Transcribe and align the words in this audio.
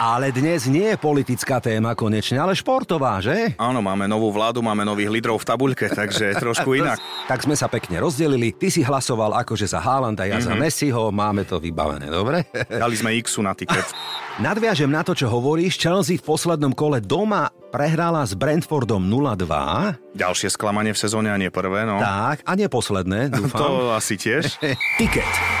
Ale 0.00 0.32
dnes 0.32 0.64
nie 0.64 0.88
je 0.88 0.96
politická 0.96 1.60
téma 1.60 1.92
konečne, 1.92 2.40
ale 2.40 2.56
športová, 2.56 3.20
že? 3.20 3.52
Áno, 3.60 3.84
máme 3.84 4.08
novú 4.08 4.32
vládu, 4.32 4.64
máme 4.64 4.80
nových 4.80 5.12
lídrov 5.12 5.44
v 5.44 5.48
tabuľke, 5.52 5.92
takže 5.92 6.40
trošku 6.40 6.72
inak. 6.80 6.96
tak 7.28 7.44
sme 7.44 7.52
sa 7.52 7.68
pekne 7.68 8.00
rozdelili. 8.00 8.56
Ty 8.56 8.72
si 8.72 8.80
hlasoval 8.80 9.36
akože 9.44 9.68
za 9.68 9.76
Haalanda, 9.76 10.24
ja 10.24 10.40
mm-hmm. 10.40 10.48
za 10.48 10.54
Messiho, 10.56 11.12
máme 11.12 11.44
to 11.44 11.60
vybavené, 11.60 12.08
dobre? 12.08 12.48
Dali 12.80 12.96
sme 12.96 13.12
X 13.20 13.44
na 13.44 13.52
tiket. 13.52 13.92
Nadviažem 14.40 14.88
na 14.88 15.04
to, 15.04 15.12
čo 15.12 15.28
hovoríš. 15.28 15.76
Chelsea 15.76 16.16
v 16.16 16.24
poslednom 16.24 16.72
kole 16.72 17.04
doma 17.04 17.52
prehrala 17.68 18.24
s 18.24 18.32
Brentfordom 18.32 19.04
0-2. 19.04 20.16
Ďalšie 20.16 20.48
sklamanie 20.48 20.96
v 20.96 21.00
sezóne 21.04 21.28
a 21.28 21.36
nie 21.36 21.52
prvé, 21.52 21.84
no. 21.84 22.00
Tak, 22.00 22.48
a 22.48 22.52
nie 22.56 22.72
posledné, 22.72 23.36
dúfam. 23.36 23.60
to 23.68 23.92
asi 23.92 24.16
tiež. 24.16 24.48
Tiket. 24.96 25.59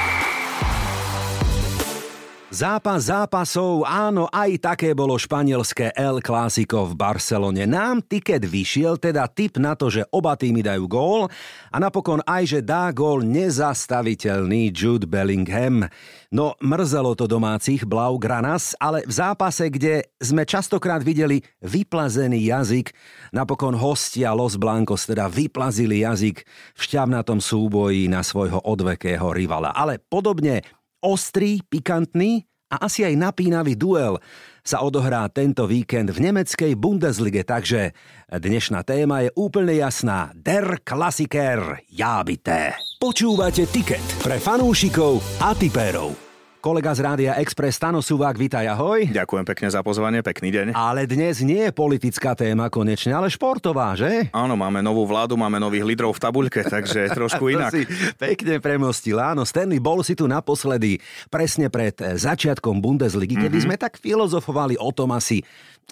Zápas 2.50 3.06
zápasov, 3.06 3.86
áno, 3.86 4.26
aj 4.26 4.58
také 4.58 4.90
bolo 4.90 5.14
španielské 5.14 5.94
El 5.94 6.18
Clásico 6.18 6.82
v 6.82 6.98
Barcelone. 6.98 7.62
Nám 7.62 8.02
tiket 8.02 8.42
vyšiel, 8.42 8.98
teda 8.98 9.30
tip 9.30 9.54
na 9.54 9.78
to, 9.78 9.86
že 9.86 10.02
oba 10.10 10.34
týmy 10.34 10.58
dajú 10.58 10.90
gól 10.90 11.30
a 11.70 11.76
napokon 11.78 12.18
aj, 12.26 12.58
že 12.58 12.60
dá 12.66 12.90
gól 12.90 13.22
nezastaviteľný 13.22 14.74
Jude 14.74 15.06
Bellingham. 15.06 15.86
No, 16.34 16.58
mrzelo 16.58 17.14
to 17.14 17.30
domácich 17.30 17.86
Blaugranas, 17.86 18.74
ale 18.82 19.06
v 19.06 19.14
zápase, 19.14 19.70
kde 19.70 20.10
sme 20.18 20.42
častokrát 20.42 21.06
videli 21.06 21.38
vyplazený 21.62 22.50
jazyk, 22.50 22.90
napokon 23.30 23.78
hostia 23.78 24.34
Los 24.34 24.58
Blancos 24.58 25.06
teda 25.06 25.30
vyplazili 25.30 26.02
jazyk 26.02 26.42
v 26.74 26.80
šťavnatom 26.82 27.38
súboji 27.38 28.10
na 28.10 28.26
svojho 28.26 28.58
odvekého 28.66 29.30
rivala. 29.30 29.70
Ale 29.70 30.02
podobne 30.02 30.79
Ostrý, 31.00 31.64
pikantný 31.64 32.44
a 32.68 32.86
asi 32.86 33.08
aj 33.08 33.16
napínavý 33.16 33.74
duel 33.74 34.20
sa 34.60 34.84
odohrá 34.84 35.24
tento 35.32 35.64
víkend 35.64 36.12
v 36.12 36.28
nemeckej 36.28 36.76
Bundeslige, 36.76 37.42
takže 37.42 37.96
dnešná 38.28 38.84
téma 38.84 39.24
je 39.24 39.30
úplne 39.32 39.72
jasná. 39.80 40.30
Der 40.36 40.84
Klassiker, 40.84 41.80
jábité. 41.88 42.76
Počúvate 43.00 43.64
tiket 43.64 44.04
pre 44.20 44.36
fanúšikov 44.36 45.24
a 45.40 45.56
tipérov. 45.56 46.29
Kolega 46.60 46.92
z 46.92 47.00
Rádia 47.00 47.32
Express 47.40 47.80
Stano 47.80 48.04
Suvák, 48.04 48.36
vítaj, 48.36 48.68
ahoj. 48.68 49.08
Ďakujem 49.08 49.48
pekne 49.48 49.72
za 49.72 49.80
pozvanie, 49.80 50.20
pekný 50.20 50.52
deň. 50.52 50.66
Ale 50.76 51.08
dnes 51.08 51.40
nie 51.40 51.64
je 51.64 51.72
politická 51.72 52.36
téma 52.36 52.68
konečne, 52.68 53.16
ale 53.16 53.32
športová, 53.32 53.96
že? 53.96 54.28
Áno, 54.28 54.60
máme 54.60 54.84
novú 54.84 55.08
vládu, 55.08 55.40
máme 55.40 55.56
nových 55.56 55.88
lídrov 55.88 56.12
v 56.12 56.20
tabuľke, 56.20 56.60
takže 56.68 57.08
trošku 57.16 57.48
inak. 57.48 57.72
si 57.72 57.88
pekne 58.20 58.60
premostil, 58.60 59.16
áno. 59.16 59.48
Stanley, 59.48 59.80
bol 59.80 60.04
si 60.04 60.12
tu 60.12 60.28
naposledy 60.28 61.00
presne 61.32 61.72
pred 61.72 61.96
začiatkom 61.96 62.76
Bundesligy, 62.84 63.40
kedy 63.40 63.56
mm-hmm. 63.56 63.64
sme 63.64 63.80
tak 63.80 63.96
filozofovali 63.96 64.76
o 64.76 64.92
tom 64.92 65.16
asi, 65.16 65.40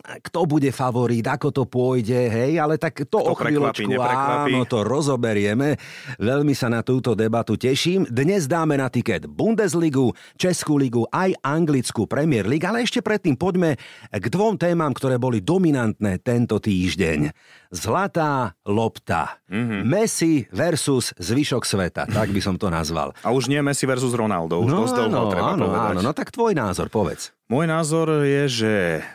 kto 0.01 0.47
bude 0.47 0.71
favorit, 0.71 1.27
ako 1.27 1.49
to 1.51 1.63
pôjde, 1.67 2.17
hej, 2.17 2.59
ale 2.59 2.79
tak 2.79 3.05
to 3.07 3.19
kto 3.19 3.33
o 3.33 3.35
chvíľočku, 3.35 3.93
áno, 3.99 4.65
to 4.65 4.87
rozoberieme. 4.87 5.77
Veľmi 6.23 6.55
sa 6.55 6.71
na 6.71 6.87
túto 6.87 7.13
debatu 7.19 7.59
teším. 7.59 8.07
Dnes 8.09 8.47
dáme 8.47 8.79
na 8.79 8.89
tiket 8.89 9.27
Bundesligu, 9.27 10.15
Českú 10.39 10.79
ligu, 10.79 11.05
aj 11.11 11.35
anglickú 11.43 12.07
Premier 12.07 12.47
League, 12.47 12.65
ale 12.65 12.87
ešte 12.87 13.03
predtým 13.05 13.35
poďme 13.37 13.77
k 14.13 14.25
dvom 14.31 14.57
témam, 14.57 14.95
ktoré 14.95 15.19
boli 15.19 15.43
dominantné 15.43 16.23
tento 16.23 16.63
týždeň. 16.63 17.33
Zlatá 17.69 18.57
lopta. 18.65 19.45
Mm-hmm. 19.53 19.81
Messi 19.85 20.49
versus 20.49 21.13
zvyšok 21.21 21.69
sveta, 21.69 22.09
tak 22.09 22.33
by 22.33 22.41
som 22.41 22.57
to 22.57 22.73
nazval. 22.73 23.13
A 23.21 23.29
už 23.29 23.53
nie 23.53 23.61
Messi 23.61 23.85
versus 23.85 24.17
Ronaldo, 24.17 24.65
už 24.65 24.73
no, 24.73 24.79
dosť 24.89 24.95
dlho 25.05 25.29
áno, 25.29 25.33
treba 25.33 25.53
áno, 25.53 25.67
áno, 25.73 26.01
no 26.01 26.13
tak 26.17 26.33
tvoj 26.33 26.57
názor, 26.57 26.89
povedz. 26.89 27.37
Môj 27.49 27.65
názor 27.65 28.29
je, 28.29 28.45
že 28.61 28.73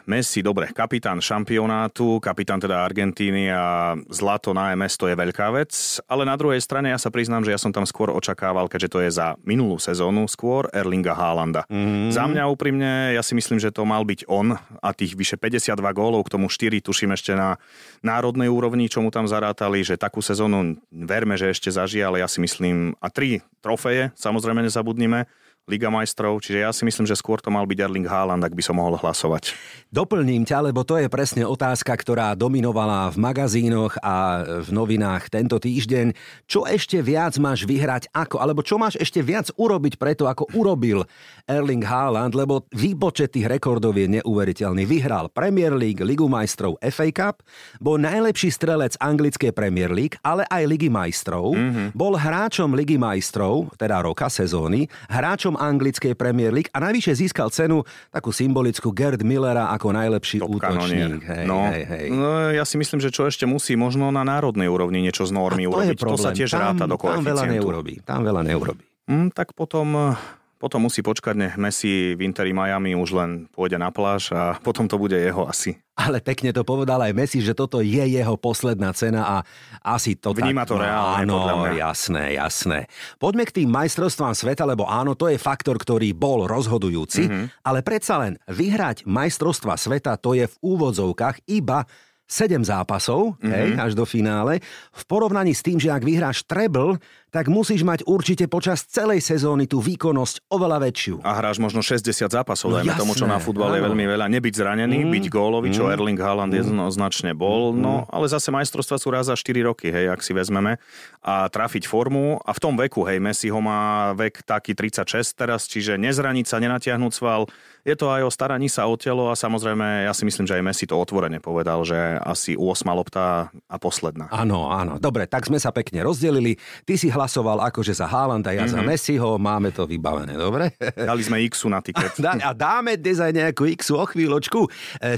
Messi, 0.09 0.41
dobre, 0.41 0.65
kapitán 0.73 1.21
šampionátu, 1.21 2.17
kapitán 2.17 2.57
teda 2.57 2.81
Argentíny 2.81 3.45
a 3.53 3.93
zlato 4.09 4.57
na 4.57 4.73
MS 4.73 4.97
to 4.97 5.05
je 5.05 5.13
veľká 5.13 5.53
vec, 5.53 6.01
ale 6.09 6.25
na 6.25 6.33
druhej 6.33 6.57
strane 6.57 6.89
ja 6.89 6.97
sa 6.97 7.13
priznám, 7.13 7.45
že 7.45 7.53
ja 7.53 7.61
som 7.61 7.69
tam 7.69 7.85
skôr 7.85 8.09
očakával, 8.09 8.65
keďže 8.65 8.89
to 8.89 8.99
je 9.05 9.09
za 9.13 9.37
minulú 9.45 9.77
sezónu, 9.77 10.25
skôr 10.25 10.65
Erlinga 10.73 11.13
Haalanda. 11.13 11.69
Mm. 11.69 12.09
Za 12.09 12.25
mňa 12.25 12.49
úprimne, 12.49 13.13
ja 13.13 13.21
si 13.21 13.37
myslím, 13.37 13.61
že 13.61 13.69
to 13.69 13.85
mal 13.85 14.01
byť 14.01 14.25
on 14.25 14.57
a 14.57 14.89
tých 14.97 15.13
vyše 15.13 15.37
52 15.37 15.77
gólov, 15.93 16.25
k 16.25 16.33
tomu 16.33 16.49
4 16.49 16.81
tuším 16.81 17.13
ešte 17.13 17.37
na 17.37 17.61
národnej 18.01 18.42
úrovni, 18.49 18.87
čo 18.87 19.03
mu 19.03 19.11
tam 19.13 19.27
zarátali, 19.29 19.83
že 19.83 19.99
takú 19.99 20.23
sezónu 20.23 20.79
verme, 20.89 21.35
že 21.35 21.51
ešte 21.51 21.69
zažije, 21.69 22.03
ale 22.03 22.23
ja 22.23 22.27
si 22.27 22.39
myslím, 22.39 22.95
a 22.99 23.07
tri 23.11 23.43
trofeje, 23.59 24.11
samozrejme 24.15 24.63
nezabudnime, 24.65 25.27
Liga 25.63 25.87
majstrov, 25.87 26.43
čiže 26.43 26.59
ja 26.59 26.75
si 26.75 26.83
myslím, 26.83 27.07
že 27.07 27.15
skôr 27.15 27.39
to 27.39 27.47
mal 27.47 27.63
byť 27.63 27.79
Erling 27.87 28.03
Haaland, 28.03 28.43
ak 28.43 28.51
by 28.51 28.59
som 28.59 28.75
mohol 28.75 28.99
hlasovať. 28.99 29.55
Doplním 29.87 30.43
ťa, 30.43 30.59
lebo 30.59 30.83
to 30.83 30.99
je 30.99 31.07
presne 31.07 31.47
otázka, 31.47 31.95
ktorá 31.95 32.35
dominovala 32.35 33.07
v 33.15 33.23
magazínoch 33.23 33.95
a 34.03 34.43
v 34.59 34.69
novinách 34.75 35.31
tento 35.31 35.55
týždeň. 35.55 36.11
Čo 36.51 36.67
ešte 36.67 36.99
viac 36.99 37.39
máš 37.39 37.63
vyhrať 37.63 38.11
ako, 38.11 38.43
alebo 38.43 38.59
čo 38.59 38.75
máš 38.75 38.99
ešte 38.99 39.23
viac 39.23 39.55
urobiť 39.55 39.95
preto, 39.95 40.27
ako 40.27 40.51
urobil 40.51 41.07
Erling 41.47 41.87
Haaland, 41.87 42.35
lebo 42.35 42.67
výpočet 42.75 43.31
tých 43.31 43.47
rekordov 43.47 43.95
je 43.95 44.19
neuveriteľný. 44.19 44.83
Vyhral 44.83 45.31
Premier 45.31 45.71
League, 45.71 46.03
Ligu 46.03 46.27
majstrov, 46.27 46.75
FA 46.91 47.07
Cup, 47.15 47.39
bol 47.79 47.95
najlepší 47.95 48.51
strelec 48.51 48.99
anglickej 48.99 49.55
Premier 49.55 49.95
League, 49.95 50.19
ale 50.27 50.43
aj 50.51 50.67
Ligy 50.67 50.91
majstrov, 50.91 51.55
mm-hmm. 51.55 51.95
bol 51.95 52.19
hráčom 52.19 52.75
Ligy 52.75 52.99
majstrov, 52.99 53.71
teda 53.79 54.03
roka, 54.03 54.27
sezóny, 54.27 54.91
hráčom 55.07 55.52
hráčom 55.53 55.61
anglickej 55.61 56.13
Premier 56.17 56.51
League 56.53 56.71
a 56.73 56.81
najvyššie 56.81 57.13
získal 57.13 57.53
cenu 57.53 57.85
takú 58.09 58.33
symbolickú 58.33 58.89
Gerd 58.91 59.21
Millera 59.21 59.69
ako 59.73 59.93
najlepší 59.93 60.41
Top 60.41 60.49
útočník. 60.49 61.21
Hej, 61.21 61.45
no, 61.45 61.69
hej, 61.69 61.83
hej. 61.85 62.05
no, 62.09 62.49
ja 62.49 62.65
si 62.65 62.75
myslím, 62.81 62.99
že 63.01 63.13
čo 63.13 63.29
ešte 63.29 63.45
musí 63.45 63.77
možno 63.77 64.09
na 64.09 64.25
národnej 64.25 64.67
úrovni 64.69 65.05
niečo 65.05 65.29
z 65.29 65.31
normy 65.33 65.69
urobiť. 65.69 65.97
To 66.01 66.17
sa 66.17 66.33
tiež 66.33 66.49
tam, 66.49 66.73
ráta 66.73 66.85
do 66.89 66.97
koeficientu. 66.97 67.21
Tam 67.21 67.29
veľa 67.29 67.45
neurobí. 67.53 67.93
Tam 68.03 68.21
veľa 68.25 68.41
neurobí. 68.41 68.83
Mm, 69.03 69.35
tak 69.35 69.51
potom 69.53 70.15
potom 70.63 70.87
musí 70.87 71.03
počkať, 71.03 71.35
nech 71.35 71.55
Messi 71.59 72.15
v 72.15 72.23
Interi 72.23 72.55
Miami 72.55 72.95
už 72.95 73.19
len 73.19 73.51
pôjde 73.51 73.75
na 73.75 73.91
pláž 73.91 74.31
a 74.31 74.55
potom 74.63 74.87
to 74.87 74.95
bude 74.95 75.11
jeho 75.11 75.43
asi. 75.43 75.75
Ale 75.99 76.23
pekne 76.23 76.55
to 76.55 76.63
povedal 76.63 77.03
aj 77.03 77.11
Messi, 77.11 77.43
že 77.43 77.51
toto 77.51 77.83
je 77.83 77.99
jeho 77.99 78.39
posledná 78.39 78.95
cena 78.95 79.27
a 79.27 79.37
asi 79.83 80.15
to 80.15 80.31
Vníma 80.31 80.63
tak... 80.63 80.71
to 80.71 80.75
reálne, 80.79 81.27
áno, 81.27 81.35
podľa 81.35 81.55
mňa. 81.59 81.71
jasné, 81.83 82.23
jasné. 82.39 82.79
Poďme 83.19 83.43
k 83.43 83.59
tým 83.59 83.69
majstrovstvám 83.75 84.31
sveta, 84.31 84.63
lebo 84.63 84.87
áno, 84.87 85.19
to 85.19 85.27
je 85.27 85.35
faktor, 85.35 85.75
ktorý 85.75 86.15
bol 86.15 86.47
rozhodujúci, 86.47 87.27
mm-hmm. 87.27 87.45
ale 87.67 87.83
predsa 87.83 88.23
len 88.23 88.39
vyhrať 88.47 89.03
majstrovstva 89.03 89.75
sveta, 89.75 90.15
to 90.15 90.31
je 90.31 90.47
v 90.47 90.55
úvodzovkách 90.63 91.43
iba 91.51 91.83
7 92.27 92.63
zápasov, 92.63 93.35
mm-hmm. 93.37 93.51
hej, 93.51 93.67
až 93.77 93.91
do 93.93 94.07
finále. 94.07 94.63
V 94.95 95.03
porovnaní 95.05 95.51
s 95.53 95.61
tým, 95.61 95.77
že 95.77 95.91
ak 95.91 96.01
vyhráš 96.01 96.47
treble, 96.47 96.97
tak 97.33 97.49
musíš 97.49 97.81
mať 97.81 98.05
určite 98.05 98.45
počas 98.45 98.85
celej 98.85 99.25
sezóny 99.25 99.65
tú 99.65 99.81
výkonnosť 99.81 100.53
oveľa 100.53 100.77
väčšiu. 100.85 101.25
A 101.25 101.41
hráš 101.41 101.57
možno 101.57 101.81
60 101.81 102.29
zápasov, 102.29 102.69
no, 102.69 102.77
dajme 102.77 102.93
jasné, 102.93 103.01
tomu, 103.01 103.17
čo 103.17 103.25
na 103.25 103.41
futbale 103.41 103.81
je 103.81 103.83
veľmi 103.89 104.05
veľa. 104.05 104.29
Nebyť 104.29 104.53
zranený, 104.53 105.01
mm, 105.01 105.09
byť 105.09 105.25
gólový, 105.33 105.73
čo 105.73 105.89
mm, 105.89 105.93
Erling 105.97 106.19
Haaland 106.21 106.53
mm, 106.53 106.61
jednoznačne 106.61 107.33
bol. 107.33 107.73
Mm, 107.73 107.81
no, 107.81 107.95
ale 108.13 108.29
zase 108.29 108.53
majstrovstva 108.53 109.01
sú 109.01 109.09
raz 109.09 109.33
za 109.33 109.35
4 109.35 109.65
roky, 109.65 109.89
hej, 109.89 110.13
ak 110.13 110.21
si 110.21 110.37
vezmeme. 110.37 110.77
A 111.25 111.49
trafiť 111.49 111.89
formu. 111.89 112.37
A 112.45 112.53
v 112.53 112.59
tom 112.61 112.77
veku, 112.77 113.01
hej, 113.09 113.17
Messi 113.17 113.49
ho 113.49 113.57
má 113.57 114.13
vek 114.13 114.45
taký 114.45 114.77
36 114.77 115.33
teraz, 115.33 115.65
čiže 115.65 115.97
nezraniť 115.97 116.45
sa, 116.45 116.61
nenatiahnuť 116.61 117.11
sval. 117.17 117.49
Je 117.83 117.99
to 117.99 118.07
aj 118.07 118.23
o 118.23 118.31
staraní 118.31 118.71
sa 118.71 118.87
o 118.87 118.95
telo 118.95 119.27
a 119.27 119.35
samozrejme, 119.35 120.07
ja 120.07 120.15
si 120.15 120.23
myslím, 120.23 120.47
že 120.47 120.55
aj 120.55 120.63
Messi 120.63 120.85
to 120.87 120.95
otvorene 120.95 121.43
povedal, 121.43 121.83
že 121.83 121.95
asi 122.23 122.55
8 122.55 122.87
lopta 122.95 123.51
a 123.51 123.75
posledná. 123.75 124.31
Áno, 124.31 124.71
áno. 124.71 124.95
Dobre, 125.03 125.27
tak 125.27 125.51
sme 125.51 125.59
sa 125.59 125.75
pekne 125.75 125.99
rozdelili. 125.99 126.55
Ty 126.87 126.95
si 126.95 127.11
hlasoval 127.11 127.59
akože 127.67 127.91
za 127.91 128.07
Haalanda, 128.07 128.55
ja 128.55 128.63
mm-hmm. 128.63 128.71
za 128.71 128.79
mhm. 128.79 128.87
Messiho, 128.87 129.29
máme 129.35 129.75
to 129.75 129.83
vybavené, 129.83 130.39
dobre? 130.39 130.71
Dali 130.79 131.21
sme 131.27 131.43
X 131.43 131.67
na 131.67 131.83
tiket. 131.83 132.15
A, 132.33 132.49
a 132.49 132.51
dáme 132.55 132.95
dnes 132.97 133.21
aj 133.21 133.35
nejakú 133.35 133.67
X 133.77 133.91
o 133.93 134.01
chvíľočku. 134.07 134.65
E, 134.65 134.69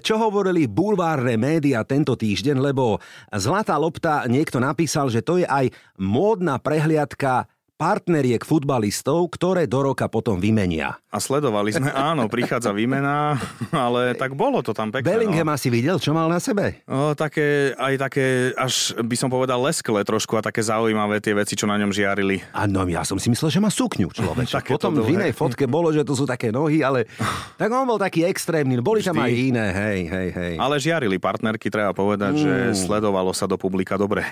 čo 0.03 0.19
hovorili 0.19 0.67
bulvárne 0.67 1.37
médiá 1.39 1.85
tento 1.87 2.17
týždeň, 2.17 2.59
lebo 2.59 2.97
Zlatá 3.29 3.77
lopta 3.77 4.25
niekto 4.25 4.57
napísal, 4.57 5.07
že 5.13 5.21
to 5.21 5.39
je 5.39 5.47
aj 5.47 5.69
módna 6.01 6.59
prehliadka 6.59 7.47
partneriek 7.75 8.39
futbalistov, 8.47 9.27
ktoré 9.35 9.67
do 9.67 9.83
roka 9.83 10.07
potom 10.07 10.39
vymenia. 10.39 10.95
A 11.11 11.19
sledovali 11.19 11.75
sme, 11.75 11.91
áno, 12.11 12.31
prichádza 12.31 12.71
výmena, 12.71 13.35
ale 13.75 14.15
tak 14.15 14.31
bolo 14.31 14.63
to 14.63 14.71
tam 14.71 14.95
pekné. 14.95 15.03
Bellingham 15.03 15.51
no. 15.51 15.55
asi 15.55 15.67
videl, 15.67 15.99
čo 15.99 16.15
mal 16.15 16.31
na 16.31 16.39
sebe? 16.39 16.79
O, 16.87 17.11
také, 17.11 17.75
aj 17.75 17.93
také, 17.99 18.25
až 18.55 18.95
by 18.95 19.15
som 19.19 19.27
povedal 19.27 19.59
leskle 19.59 19.99
trošku 20.07 20.39
a 20.39 20.41
také 20.43 20.63
zaujímavé 20.63 21.19
tie 21.19 21.35
veci, 21.35 21.59
čo 21.59 21.67
na 21.67 21.75
ňom 21.75 21.91
žiarili. 21.91 22.39
A 22.55 22.63
no, 22.63 22.87
ja 22.87 23.03
som 23.03 23.19
si 23.19 23.27
myslel, 23.27 23.51
že 23.51 23.59
má 23.59 23.67
sukňu 23.67 24.07
človek. 24.07 24.47
potom 24.75 24.95
v 24.95 25.19
inej 25.19 25.35
fotke 25.35 25.67
bolo, 25.67 25.91
že 25.91 26.07
to 26.07 26.15
sú 26.15 26.23
také 26.23 26.55
nohy, 26.55 26.79
ale 26.79 27.11
tak 27.59 27.67
on 27.67 27.83
bol 27.83 27.99
taký 27.99 28.23
extrémny. 28.23 28.79
Boli 28.79 29.03
Vždy. 29.03 29.09
tam 29.11 29.19
aj 29.19 29.31
iné, 29.35 29.67
hej, 29.75 29.99
hej, 30.07 30.29
hej. 30.31 30.53
Ale 30.55 30.79
žiarili 30.79 31.19
partnerky, 31.19 31.67
treba 31.67 31.91
povedať, 31.91 32.39
mm. 32.39 32.41
že 32.41 32.53
sledovalo 32.87 33.35
sa 33.35 33.43
do 33.51 33.59
publika 33.59 33.99
dobre. 33.99 34.23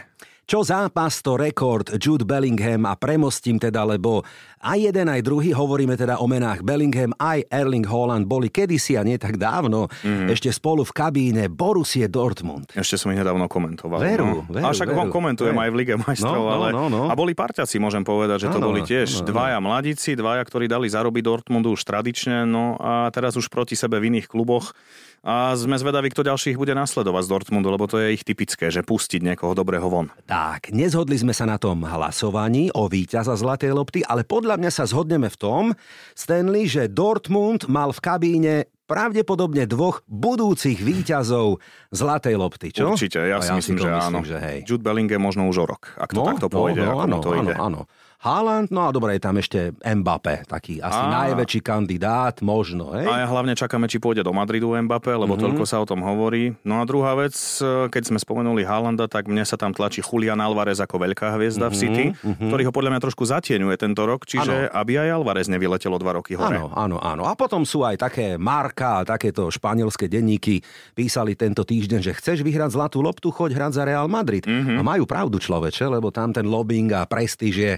Čo 0.43 0.59
zápas, 0.59 1.23
to 1.23 1.39
rekord 1.39 1.87
Jude 1.95 2.27
Bellingham 2.27 2.83
a 2.83 2.99
premostím 2.99 3.55
teda, 3.55 3.87
lebo 3.87 4.27
aj 4.59 4.91
jeden, 4.91 5.07
aj 5.07 5.23
druhý, 5.23 5.55
hovoríme 5.55 5.95
teda 5.95 6.19
o 6.19 6.27
menách 6.27 6.67
Bellingham, 6.67 7.15
aj 7.15 7.47
Erling 7.47 7.87
Haaland 7.87 8.27
boli 8.27 8.51
kedysi 8.51 8.99
a 8.99 9.07
nie 9.07 9.15
tak 9.15 9.39
dávno 9.39 9.87
mm. 10.03 10.27
ešte 10.35 10.51
spolu 10.51 10.83
v 10.83 10.91
kabíne 10.91 11.43
Borussia 11.47 12.11
Dortmund. 12.11 12.75
Ešte 12.75 12.99
som 12.99 13.15
ich 13.15 13.19
nedávno 13.23 13.47
komentoval. 13.47 14.03
Veru, 14.03 14.27
no. 14.27 14.39
veru, 14.51 14.67
a 14.67 14.75
však 14.75 14.91
veru, 14.91 15.07
komentujem 15.07 15.55
veru. 15.55 15.63
aj 15.63 15.69
v 15.71 15.75
Lige 15.79 15.95
majstrov, 15.95 16.35
No, 16.35 16.43
no, 16.43 16.51
ale... 16.51 16.67
no, 16.75 16.83
no. 16.91 17.01
A 17.07 17.15
boli 17.15 17.31
parťaci, 17.31 17.79
môžem 17.79 18.03
povedať, 18.03 18.47
že 18.47 18.51
to 18.51 18.59
Áno, 18.59 18.67
boli 18.67 18.83
tiež 18.83 19.23
áno. 19.23 19.31
dvaja 19.31 19.57
mladíci, 19.63 20.19
dvaja, 20.19 20.43
ktorí 20.43 20.67
dali 20.67 20.91
zarobiť 20.91 21.23
Dortmundu 21.23 21.71
už 21.71 21.87
tradične, 21.87 22.43
no 22.43 22.75
a 22.83 23.07
teraz 23.15 23.39
už 23.39 23.47
proti 23.47 23.79
sebe 23.79 23.95
v 24.03 24.11
iných 24.11 24.27
kluboch. 24.27 24.75
A 25.23 25.55
sme 25.55 25.79
zvedaví, 25.79 26.11
kto 26.11 26.27
ďalších 26.27 26.59
bude 26.59 26.75
nasledovať 26.75 27.23
z 27.23 27.31
Dortmundu, 27.31 27.71
lebo 27.71 27.87
to 27.87 27.95
je 27.95 28.11
ich 28.11 28.27
typické, 28.27 28.67
že 28.67 28.83
pustiť 28.83 29.23
niekoho 29.23 29.55
dobrého 29.55 29.87
von. 29.87 30.11
Tak, 30.27 30.75
nezhodli 30.75 31.15
sme 31.15 31.31
sa 31.31 31.47
na 31.47 31.55
tom 31.55 31.79
hlasovaní 31.79 32.67
o 32.75 32.91
víťaza 32.91 33.31
Zlatej 33.33 33.71
lopty, 33.71 34.03
ale 34.03 34.27
podľa 34.27 34.59
mňa 34.59 34.67
sa 34.67 34.83
zhodneme 34.83 35.31
v 35.31 35.37
tom, 35.39 35.63
Stanley, 36.11 36.67
že 36.67 36.91
Dortmund 36.91 37.71
mal 37.71 37.95
v 37.95 38.03
kabíne 38.03 38.53
pravdepodobne 38.83 39.63
dvoch 39.63 40.03
budúcich 40.05 40.83
víťazov 40.83 41.63
Zlatej 41.87 42.35
lopty, 42.35 42.75
čo? 42.75 42.91
Určite, 42.91 43.23
ja 43.23 43.39
A 43.39 43.41
si 43.41 43.55
myslím, 43.55 43.79
to 43.79 43.87
že 43.87 43.91
áno. 43.95 44.19
že 44.27 44.35
hej. 44.37 44.67
Jude 44.67 44.83
Bellingham 44.83 45.23
možno 45.23 45.47
už 45.47 45.63
o 45.63 45.65
rok, 45.65 45.95
ak 45.95 46.11
to 46.11 46.19
No, 46.19 46.27
takto 46.27 46.51
pôjde, 46.51 46.83
ako 46.83 47.07
mu 47.07 47.19
to 47.23 47.31
áno, 47.31 47.41
ide. 47.47 47.55
áno. 47.55 47.81
Haaland, 48.23 48.71
no 48.71 48.87
a 48.87 48.95
dobre, 48.95 49.19
je 49.19 49.21
tam 49.27 49.35
ešte 49.35 49.75
Mbappé, 49.83 50.47
taký 50.47 50.79
asi 50.79 50.95
Á. 50.95 51.11
najväčší 51.11 51.59
kandidát, 51.59 52.39
možno, 52.39 52.95
hej? 52.95 53.03
A 53.03 53.19
ja 53.19 53.27
hlavne 53.27 53.51
čakáme, 53.51 53.91
či 53.91 53.99
pôjde 53.99 54.23
do 54.23 54.31
Madridu 54.31 54.71
Mbappé, 54.71 55.11
lebo 55.11 55.35
mm-hmm. 55.35 55.43
toľko 55.43 55.63
sa 55.67 55.83
o 55.83 55.85
tom 55.85 55.99
hovorí. 55.99 56.55
No 56.63 56.79
a 56.79 56.87
druhá 56.87 57.19
vec, 57.19 57.35
e, 57.59 57.91
keď 57.91 58.03
sme 58.07 58.19
spomenuli 58.23 58.63
Haalanda, 58.63 59.11
tak 59.11 59.27
mne 59.27 59.43
sa 59.43 59.59
tam 59.59 59.75
tlačí 59.75 59.99
Julian 59.99 60.39
Alvarez 60.39 60.79
ako 60.79 61.03
veľká 61.03 61.35
hviezda 61.35 61.67
mm-hmm. 61.67 61.75
v 61.75 61.81
City, 61.83 62.05
mm-hmm. 62.15 62.47
ktorý 62.47 62.63
ho 62.63 62.71
podľa 62.71 62.89
mňa 62.95 63.01
trošku 63.03 63.27
zatieňuje 63.27 63.75
tento 63.75 64.07
rok, 64.07 64.23
čiže 64.23 64.71
aby 64.71 65.03
aj 65.03 65.19
Alvarez 65.19 65.51
nevyletelo 65.51 65.99
dva 65.99 66.15
roky 66.15 66.39
hore. 66.39 66.63
Áno, 66.63 66.71
áno, 66.71 67.03
áno. 67.03 67.27
A 67.27 67.35
potom 67.35 67.67
sú 67.67 67.83
aj 67.83 68.07
také 68.07 68.39
Marka, 68.39 69.03
takéto 69.03 69.51
španielské 69.51 70.07
denníky 70.07 70.63
písali 70.95 71.35
tento 71.35 71.67
týždeň, 71.67 71.99
že 71.99 72.15
chceš 72.15 72.39
vyhrať 72.39 72.71
zlatú 72.71 73.03
loptu, 73.03 73.35
choď 73.35 73.59
hrať 73.59 73.71
za 73.75 73.83
Real 73.83 74.07
Madrid. 74.07 74.47
Mhm. 74.47 74.55
Mm-hmm. 74.55 74.79
A 74.79 74.81
majú 74.81 75.03
pravdu 75.03 75.43
človeče, 75.43 75.91
lebo 75.91 76.07
tam 76.07 76.31
ten 76.31 76.47
lobbying 76.47 76.87
a 76.95 77.03
prestíž 77.03 77.55
je 77.59 77.75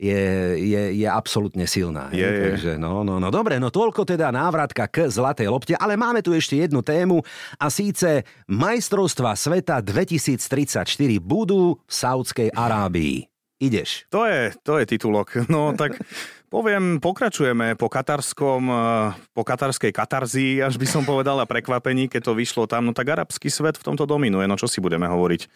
je, 0.00 0.24
je, 0.56 0.82
je 0.96 1.08
absolútne 1.08 1.68
silná. 1.68 2.08
Je, 2.08 2.24
je. 2.24 2.40
Takže, 2.48 2.72
no, 2.80 3.04
no, 3.04 3.20
no, 3.20 3.28
dobre, 3.28 3.60
no 3.60 3.68
toľko 3.68 4.08
teda 4.08 4.32
návratka 4.32 4.88
k 4.88 5.12
Zlatej 5.12 5.52
lopte, 5.52 5.76
ale 5.76 6.00
máme 6.00 6.24
tu 6.24 6.32
ešte 6.32 6.56
jednu 6.56 6.80
tému 6.80 7.20
a 7.60 7.68
síce 7.68 8.24
majstrovstva 8.48 9.36
sveta 9.36 9.84
2034 9.84 10.88
budú 11.20 11.76
v 11.84 11.92
Saudskej 11.92 12.48
Arábii. 12.56 13.28
Ideš. 13.60 14.08
To 14.08 14.24
je, 14.24 14.56
to 14.64 14.80
je 14.80 14.88
titulok. 14.88 15.36
No 15.52 15.76
tak 15.76 16.00
poviem, 16.48 16.96
pokračujeme 16.96 17.76
po 17.76 17.92
katarskom, 17.92 18.62
eh, 18.72 19.12
po 19.36 19.44
katarskej 19.44 19.92
katarzii, 19.92 20.64
až 20.64 20.80
by 20.80 20.86
som 20.88 21.04
povedal, 21.04 21.36
a 21.36 21.44
prekvapení, 21.44 22.08
keď 22.08 22.32
to 22.32 22.32
vyšlo 22.32 22.64
tam. 22.64 22.88
No 22.88 22.96
tak 22.96 23.12
arabský 23.12 23.52
svet 23.52 23.76
v 23.76 23.84
tomto 23.84 24.08
dominuje. 24.08 24.48
No 24.48 24.56
čo 24.56 24.64
si 24.64 24.80
budeme 24.80 25.04
hovoriť? 25.04 25.42
Eh, 25.44 25.48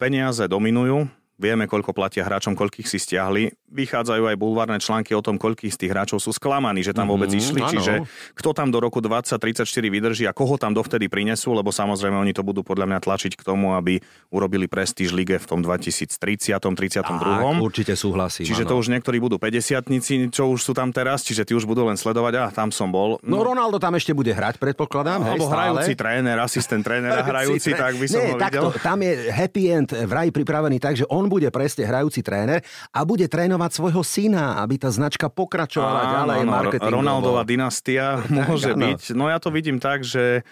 Peniaze 0.00 0.48
dominujú, 0.48 1.12
Vieme, 1.40 1.64
koľko 1.64 1.96
platia 1.96 2.28
hráčom, 2.28 2.52
koľkých 2.52 2.84
si 2.84 3.00
stiahli. 3.00 3.48
Vychádzajú 3.70 4.26
aj 4.26 4.36
bulvárne 4.36 4.76
články 4.76 5.14
o 5.14 5.22
tom, 5.22 5.34
koľkých 5.34 5.70
z 5.70 5.78
tých 5.78 5.90
hráčov 5.90 6.18
sú 6.18 6.30
sklamaní, 6.30 6.82
že 6.82 6.90
tam 6.90 7.06
vôbec 7.06 7.30
Mhm, 7.30 7.38
išli. 7.38 7.60
áno. 7.60 7.70
Čiže 7.70 7.92
kto 8.34 8.50
tam 8.50 8.68
do 8.68 8.78
roku 8.78 8.98
2034 8.98 9.62
vydrží 9.86 10.26
a 10.26 10.32
koho 10.32 10.54
tam 10.54 10.70
dovtedy 10.70 11.06
prinesú, 11.06 11.52
lebo 11.52 11.70
samozrejme 11.70 12.18
oni 12.18 12.32
to 12.32 12.42
budú 12.42 12.60
podľa 12.60 12.86
mňa 12.86 12.98
tlačiť 13.00 13.32
k 13.32 13.42
tomu, 13.42 13.72
aby 13.72 14.02
urobili 14.28 14.66
prestíž 14.66 15.12
lige 15.12 15.36
v 15.36 15.46
tom 15.46 15.62
2030. 15.62 16.58
32. 16.74 17.06
Tak, 17.06 17.60
určite 17.60 17.94
súhlasím. 17.94 18.42
Čiže 18.42 18.64
áno. 18.64 18.70
to 18.70 18.80
už 18.80 18.86
niektorí 18.88 19.16
budú 19.16 19.38
50 19.38 19.86
čo 20.28 20.48
už 20.48 20.60
sú 20.60 20.72
tam 20.72 20.90
teraz, 20.90 21.22
čiže 21.22 21.44
tí 21.44 21.52
už 21.52 21.62
budú 21.62 21.84
len 21.84 21.94
sledovať, 21.94 22.32
a 22.36 22.44
tam 22.50 22.70
som 22.70 22.88
bol. 22.88 23.22
No 23.22 23.40
Ronaldo 23.40 23.76
tam 23.76 23.94
ešte 23.94 24.10
bude 24.10 24.30
hrať, 24.30 24.56
predpokladám. 24.56 25.22
alebo 25.22 25.46
hrajúci 25.46 25.94
tréner, 25.94 26.34
asistent 26.36 26.82
trénera 26.82 27.22
hrajúci, 27.22 27.70
tak 27.70 27.94
by 27.94 28.06
som 28.06 28.18
Nie, 28.18 28.26
ho 28.26 28.34
videl. 28.34 28.40
takto, 28.40 28.66
tam 28.80 28.98
je 28.98 29.12
happy 29.28 29.62
end 29.68 29.88
vraj 30.00 30.28
pripravený 30.28 30.76
tak, 30.76 30.96
že 30.96 31.04
on 31.06 31.28
bude 31.28 31.46
presne 31.50 31.84
hrajúci 31.84 32.18
tréner 32.20 32.64
a 32.90 33.04
bude 33.04 33.26
trénovať 33.26 33.59
svojho 33.68 34.00
syna, 34.00 34.56
aby 34.64 34.80
tá 34.80 34.88
značka 34.88 35.28
pokračovala 35.28 36.24
ďalej 36.24 36.38
Áno, 36.40 36.52
marketingovo. 36.56 36.96
Ronaldová 37.04 37.42
dynastia 37.44 38.24
môže 38.32 38.72
áno. 38.72 38.96
byť. 38.96 39.12
No 39.12 39.28
ja 39.28 39.36
to 39.36 39.52
vidím 39.52 39.76
tak, 39.76 40.00
že 40.00 40.48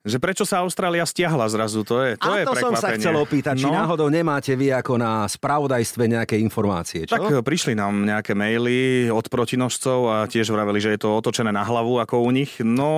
že 0.00 0.16
prečo 0.16 0.48
sa 0.48 0.64
Austrália 0.64 1.04
stiahla 1.04 1.44
zrazu, 1.52 1.84
to 1.84 2.00
je, 2.00 2.16
to 2.16 2.24
a 2.24 2.40
je 2.40 2.44
to 2.48 2.56
som 2.56 2.72
sa 2.72 2.96
chcel 2.96 3.12
opýtať, 3.20 3.60
či 3.60 3.68
No. 3.68 3.76
náhodou 3.76 4.08
nemáte 4.08 4.56
vy 4.56 4.72
ako 4.72 4.96
na 4.96 5.28
spravodajstve 5.28 6.08
nejaké 6.08 6.40
informácie, 6.40 7.04
čo? 7.04 7.20
Tak 7.20 7.28
e, 7.28 7.44
prišli 7.44 7.76
nám 7.76 8.08
nejaké 8.08 8.32
maily 8.32 9.08
od 9.12 9.28
protinožcov 9.28 9.98
a 10.08 10.16
tiež 10.24 10.48
vraveli, 10.48 10.80
že 10.80 10.96
je 10.96 11.00
to 11.04 11.20
otočené 11.20 11.52
na 11.52 11.60
hlavu 11.60 12.00
ako 12.00 12.24
u 12.24 12.30
nich. 12.32 12.56
No 12.64 12.88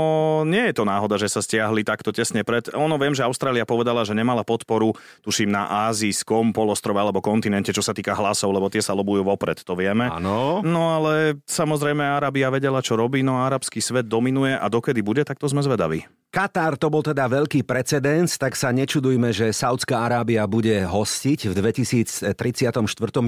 nie 0.47 0.71
je 0.71 0.79
to 0.79 0.87
náhoda, 0.87 1.19
že 1.19 1.27
sa 1.27 1.43
stiahli 1.43 1.83
takto 1.83 2.15
tesne 2.15 2.47
pred. 2.47 2.71
Ono 2.71 2.95
viem, 3.03 3.19
že 3.19 3.27
Austrália 3.27 3.67
povedala, 3.67 4.07
že 4.07 4.15
nemala 4.15 4.47
podporu, 4.47 4.95
tuším, 5.27 5.51
na 5.51 5.91
Ázijskom 5.91 6.55
polostrove 6.55 7.03
alebo 7.03 7.19
kontinente, 7.19 7.75
čo 7.75 7.83
sa 7.83 7.91
týka 7.91 8.15
hlasov, 8.15 8.55
lebo 8.55 8.71
tie 8.71 8.79
sa 8.79 8.95
lobujú 8.95 9.27
vopred, 9.27 9.59
to 9.67 9.75
vieme. 9.75 10.07
Áno. 10.07 10.63
No 10.63 11.03
ale 11.03 11.43
samozrejme 11.51 12.07
Arábia 12.07 12.47
vedela, 12.47 12.79
čo 12.79 12.95
robí, 12.95 13.27
no 13.27 13.43
arabský 13.43 13.83
svet 13.83 14.07
dominuje 14.07 14.55
a 14.55 14.67
dokedy 14.71 15.03
bude, 15.03 15.27
tak 15.27 15.43
to 15.43 15.51
sme 15.51 15.67
zvedaví. 15.67 16.07
Katar 16.33 16.81
to 16.81 16.89
bol 16.93 17.01
teda 17.01 17.25
veľký 17.25 17.65
precedens, 17.65 18.37
tak 18.37 18.53
sa 18.53 18.69
nečudujme, 18.69 19.33
že 19.33 19.49
Saudská 19.49 20.05
Arábia 20.05 20.45
bude 20.45 20.85
hostiť 20.85 21.49
v 21.49 21.53
2034. 21.57 22.37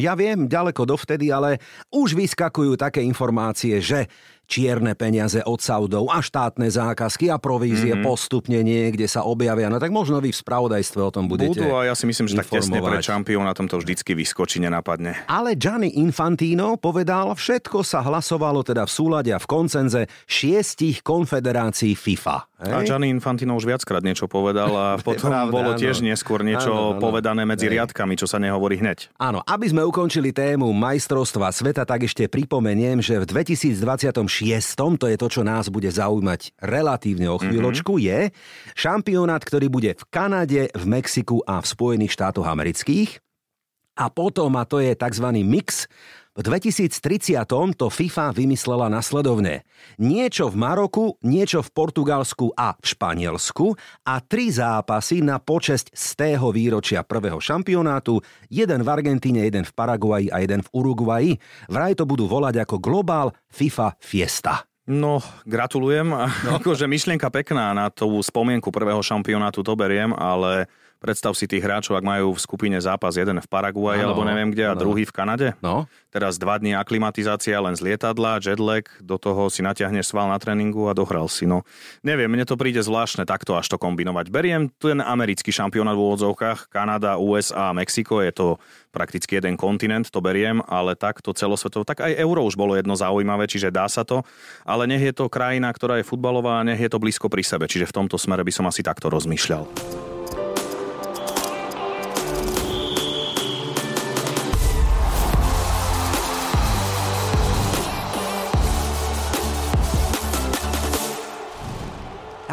Ja 0.05 0.13
viem, 0.13 0.45
ďaleko 0.45 0.85
dovtedy, 0.85 1.33
ale 1.33 1.57
už 1.89 2.13
vyskakujú 2.13 2.77
také 2.77 3.01
informácie, 3.01 3.81
že 3.81 4.13
čierne 4.45 4.93
peniaze 4.95 5.41
od 5.45 5.61
Saudov 5.61 6.13
a 6.13 6.21
štátne 6.21 6.69
zákazky 6.69 7.33
a 7.33 7.41
provízie 7.41 7.97
mm-hmm. 7.97 8.07
postupne 8.07 8.61
niekde 8.61 9.09
sa 9.09 9.25
objavia. 9.25 9.69
No 9.73 9.81
tak 9.81 9.91
možno 9.91 10.21
vy 10.21 10.31
v 10.33 10.39
spravodajstve 10.39 11.01
o 11.01 11.11
tom 11.13 11.27
budete 11.27 11.61
Budú 11.61 11.77
a 11.77 11.89
ja 11.89 11.95
si 11.97 12.05
myslím, 12.05 12.31
že 12.31 12.41
tak 12.41 12.49
tesne 12.51 12.79
pred 12.81 13.03
šampionátom 13.05 13.67
to 13.69 13.81
vždycky 13.81 14.17
vyskočí, 14.17 14.61
nenapadne. 14.61 15.27
Ale 15.27 15.57
Gianni 15.57 15.97
Infantino 15.99 16.77
povedal, 16.77 17.33
všetko 17.35 17.83
sa 17.83 18.05
hlasovalo 18.05 18.63
teda 18.63 18.85
v 18.85 18.93
súlade 18.93 19.31
a 19.33 19.39
v 19.41 19.47
koncenze 19.49 20.01
šiestich 20.29 21.01
konfederácií 21.01 21.97
FIFA. 21.97 22.55
A 22.65 22.81
Gianni 22.81 23.13
Infantino 23.13 23.53
už 23.61 23.69
viackrát 23.69 24.01
niečo 24.01 24.25
povedal 24.25 24.73
a 24.73 24.87
potom 25.05 25.29
pravda, 25.29 25.53
bolo 25.53 25.71
áno. 25.77 25.81
tiež 25.81 26.01
neskôr 26.01 26.41
niečo 26.41 26.73
Áno, 26.73 26.97
áno. 26.97 27.03
povedané 27.03 27.45
medzi 27.45 27.69
Hej. 27.69 27.81
riadkami, 27.81 28.15
čo 28.17 28.25
sa 28.25 28.41
nehovorí 28.41 28.81
hneď. 28.81 29.13
Áno, 29.21 29.45
aby 29.45 29.67
sme 29.69 29.85
ukončili 29.85 30.33
tému 30.33 30.73
majstrovstva 30.73 31.53
sveta, 31.53 31.85
tak 31.85 32.09
ešte 32.09 32.25
pripomeniem, 32.31 33.05
že 33.05 33.21
v 33.21 33.27
2026, 34.43 34.99
to 34.99 35.07
je 35.07 35.17
to, 35.21 35.29
čo 35.31 35.43
nás 35.47 35.71
bude 35.71 35.87
zaujímať 35.87 36.59
relatívne 36.59 37.31
o 37.31 37.39
chvíľočku, 37.39 38.01
mm-hmm. 38.01 38.09
je 38.09 38.19
šampionát, 38.75 39.43
ktorý 39.45 39.71
bude 39.71 39.95
v 39.95 40.05
Kanade, 40.11 40.73
v 40.75 40.85
Mexiku 40.89 41.45
a 41.47 41.63
v 41.63 41.67
Spojených 41.71 42.17
štátoch 42.19 42.49
amerických. 42.49 43.23
A 43.95 44.11
potom, 44.11 44.59
a 44.59 44.67
to 44.67 44.83
je 44.83 44.99
tzv. 44.99 45.27
mix, 45.47 45.87
v 46.35 46.43
2030 46.43 47.47
to 47.79 47.87
FIFA 47.87 48.35
vymyslela 48.35 48.91
nasledovne. 48.91 49.63
Niečo 50.03 50.51
v 50.51 50.59
Maroku, 50.59 51.15
niečo 51.23 51.63
v 51.63 51.71
Portugalsku 51.71 52.51
a 52.59 52.75
v 52.75 52.85
Španielsku 52.91 53.79
a 54.03 54.19
tri 54.19 54.51
zápasy 54.51 55.23
na 55.23 55.39
počesť 55.39 55.95
z 55.95 56.07
tého 56.19 56.51
výročia 56.51 57.07
prvého 57.07 57.39
šampionátu, 57.39 58.19
jeden 58.51 58.83
v 58.83 58.89
Argentíne, 58.91 59.47
jeden 59.47 59.63
v 59.63 59.73
Paraguaji 59.79 60.35
a 60.35 60.43
jeden 60.43 60.67
v 60.67 60.73
Uruguaji. 60.75 61.33
Vraj 61.71 61.95
to 61.95 62.03
budú 62.03 62.27
volať 62.27 62.67
ako 62.67 62.83
Global 62.83 63.31
FIFA 63.55 63.95
Fiesta. 64.03 64.67
No, 64.85 65.23
gratulujem. 65.47 66.11
No. 66.13 66.51
Akože 66.61 66.91
myšlienka 66.91 67.31
pekná 67.31 67.73
na 67.73 67.89
tú 67.89 68.11
spomienku 68.21 68.69
prvého 68.69 69.01
šampionátu, 69.01 69.65
to 69.65 69.73
beriem, 69.79 70.11
ale 70.13 70.67
predstav 71.05 71.37
si 71.37 71.45
tých 71.45 71.61
hráčov, 71.61 72.01
ak 72.01 72.09
majú 72.09 72.33
v 72.33 72.41
skupine 72.41 72.81
zápas 72.81 73.13
jeden 73.21 73.37
v 73.37 73.45
Paraguaji, 73.45 74.01
alebo 74.01 74.25
neviem 74.25 74.49
kde, 74.49 74.65
a 74.65 74.73
áno. 74.73 74.81
druhý 74.81 75.05
v 75.05 75.13
Kanade. 75.13 75.49
No, 75.61 75.85
Teraz 76.09 76.39
dva 76.39 76.57
dní 76.57 76.79
aklimatizácia 76.79 77.59
len 77.59 77.75
z 77.75 77.91
lietadla, 77.91 78.39
jetlag, 78.39 78.87
do 79.03 79.19
toho 79.19 79.51
si 79.51 79.67
natiahneš 79.67 80.15
sval 80.15 80.31
na 80.31 80.39
tréningu 80.39 80.87
a 80.87 80.95
dohral 80.95 81.27
si. 81.27 81.43
No, 81.43 81.67
neviem, 82.07 82.31
mne 82.31 82.47
to 82.47 82.55
príde 82.55 82.79
zvláštne 82.81 83.27
takto 83.27 83.59
až 83.59 83.67
to 83.67 83.77
kombinovať. 83.83 84.31
Beriem 84.31 84.71
ten 84.79 85.03
americký 85.03 85.51
šampionát 85.51 85.99
v 85.99 86.07
úvodzovkách, 86.07 86.71
Kanada, 86.71 87.19
USA, 87.19 87.75
Mexiko, 87.75 88.23
je 88.23 88.31
to 88.31 88.47
prakticky 88.95 89.43
jeden 89.43 89.59
kontinent, 89.59 90.07
to 90.07 90.23
beriem, 90.23 90.63
ale 90.71 90.95
takto 90.95 91.35
celosvetovo, 91.35 91.83
tak 91.83 92.07
aj 92.07 92.15
euro 92.15 92.47
už 92.47 92.55
bolo 92.55 92.79
jedno 92.79 92.95
zaujímavé, 92.95 93.51
čiže 93.51 93.75
dá 93.75 93.91
sa 93.91 94.07
to, 94.07 94.23
ale 94.63 94.87
nech 94.87 95.03
je 95.03 95.11
to 95.19 95.27
krajina, 95.27 95.67
ktorá 95.75 95.99
je 95.99 96.07
futbalová 96.07 96.63
a 96.63 96.67
nech 96.67 96.79
je 96.79 96.87
to 96.95 97.03
blízko 97.03 97.27
pri 97.27 97.43
sebe, 97.43 97.67
čiže 97.67 97.91
v 97.91 97.97
tomto 98.07 98.15
smere 98.23 98.47
by 98.47 98.55
som 98.55 98.71
asi 98.71 98.87
takto 98.87 99.11
rozmýšľal. 99.11 100.14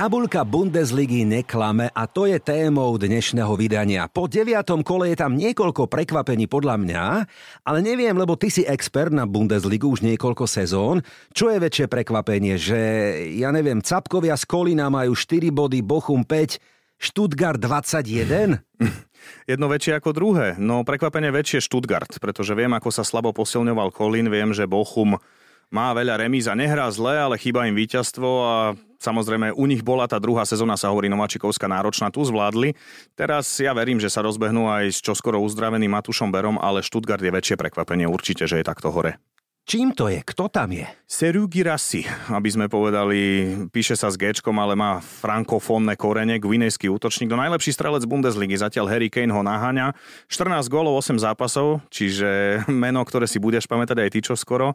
Tabulka 0.01 0.41
Bundesligy 0.41 1.21
neklame 1.29 1.85
a 1.93 2.09
to 2.09 2.25
je 2.25 2.41
témou 2.41 2.97
dnešného 2.97 3.53
vydania. 3.53 4.09
Po 4.09 4.25
deviatom 4.25 4.81
kole 4.81 5.13
je 5.13 5.17
tam 5.21 5.37
niekoľko 5.37 5.85
prekvapení 5.85 6.49
podľa 6.49 6.81
mňa, 6.81 7.03
ale 7.61 7.85
neviem, 7.85 8.17
lebo 8.17 8.33
ty 8.33 8.49
si 8.49 8.65
expert 8.65 9.13
na 9.13 9.29
Bundesligu 9.29 9.85
už 9.85 10.01
niekoľko 10.01 10.49
sezón. 10.49 11.05
Čo 11.37 11.53
je 11.53 11.61
väčšie 11.61 11.85
prekvapenie, 11.85 12.57
že 12.57 12.81
ja 13.37 13.53
neviem, 13.53 13.77
Capkovia 13.77 14.33
z 14.41 14.49
Kolína 14.49 14.89
majú 14.89 15.13
4 15.13 15.53
body, 15.53 15.85
Bochum 15.85 16.25
5, 16.25 16.57
Stuttgart 16.97 17.61
21? 17.61 18.57
Jedno 19.45 19.69
väčšie 19.69 20.01
ako 20.01 20.17
druhé. 20.17 20.57
No 20.57 20.81
prekvapenie 20.81 21.29
väčšie 21.29 21.61
Stuttgart, 21.61 22.09
pretože 22.17 22.57
viem, 22.57 22.73
ako 22.73 22.89
sa 22.89 23.05
slabo 23.05 23.37
posilňoval 23.37 23.93
Kolín, 23.93 24.33
viem, 24.33 24.49
že 24.49 24.65
Bochum 24.65 25.21
má 25.71 25.95
veľa 25.95 26.19
remíz 26.19 26.45
a 26.51 26.53
nehrá 26.53 26.91
zle, 26.91 27.15
ale 27.17 27.39
chýba 27.39 27.65
im 27.65 27.73
víťazstvo 27.73 28.29
a 28.43 28.55
Samozrejme, 29.01 29.57
u 29.57 29.65
nich 29.65 29.81
bola 29.81 30.05
tá 30.05 30.21
druhá 30.21 30.45
sezóna, 30.45 30.77
sa 30.77 30.93
hovorí 30.93 31.09
Nováčikovská 31.09 31.65
náročná, 31.65 32.13
tu 32.13 32.21
zvládli. 32.21 32.77
Teraz 33.17 33.49
ja 33.57 33.73
verím, 33.73 33.97
že 33.97 34.13
sa 34.13 34.21
rozbehnú 34.21 34.69
aj 34.69 34.93
s 34.93 35.01
čoskoro 35.01 35.41
uzdraveným 35.41 35.89
Matušom 35.89 36.29
Berom, 36.29 36.61
ale 36.61 36.85
Stuttgart 36.85 37.17
je 37.17 37.33
väčšie 37.33 37.57
prekvapenie 37.57 38.05
určite, 38.05 38.45
že 38.45 38.61
je 38.61 38.69
takto 38.69 38.93
hore. 38.93 39.17
Čím 39.61 39.93
to 39.93 40.09
je? 40.09 40.25
Kto 40.25 40.49
tam 40.49 40.73
je? 40.73 40.89
Seru 41.05 41.45
Girassi, 41.45 42.07
aby 42.31 42.49
sme 42.49 42.65
povedali, 42.71 43.51
píše 43.69 43.99
sa 43.99 44.09
s 44.09 44.15
G, 44.15 44.31
ale 44.31 44.73
má 44.79 45.03
frankofónne 45.03 45.93
korene, 45.99 46.39
gvinejský 46.39 46.87
útočník. 46.87 47.29
No 47.29 47.37
najlepší 47.37 47.75
strelec 47.75 48.07
Bundesligy, 48.07 48.57
zatiaľ 48.57 48.89
Harry 48.89 49.11
Kane 49.11 49.29
ho 49.29 49.43
naháňa. 49.43 49.93
14 50.31 50.65
gólov, 50.71 50.97
8 50.97 51.19
zápasov, 51.19 51.83
čiže 51.91 52.25
meno, 52.71 53.03
ktoré 53.03 53.27
si 53.29 53.43
budeš 53.43 53.67
pamätať 53.67 54.01
aj 54.01 54.09
ty 54.09 54.19
čo 54.23 54.33
skoro. 54.39 54.73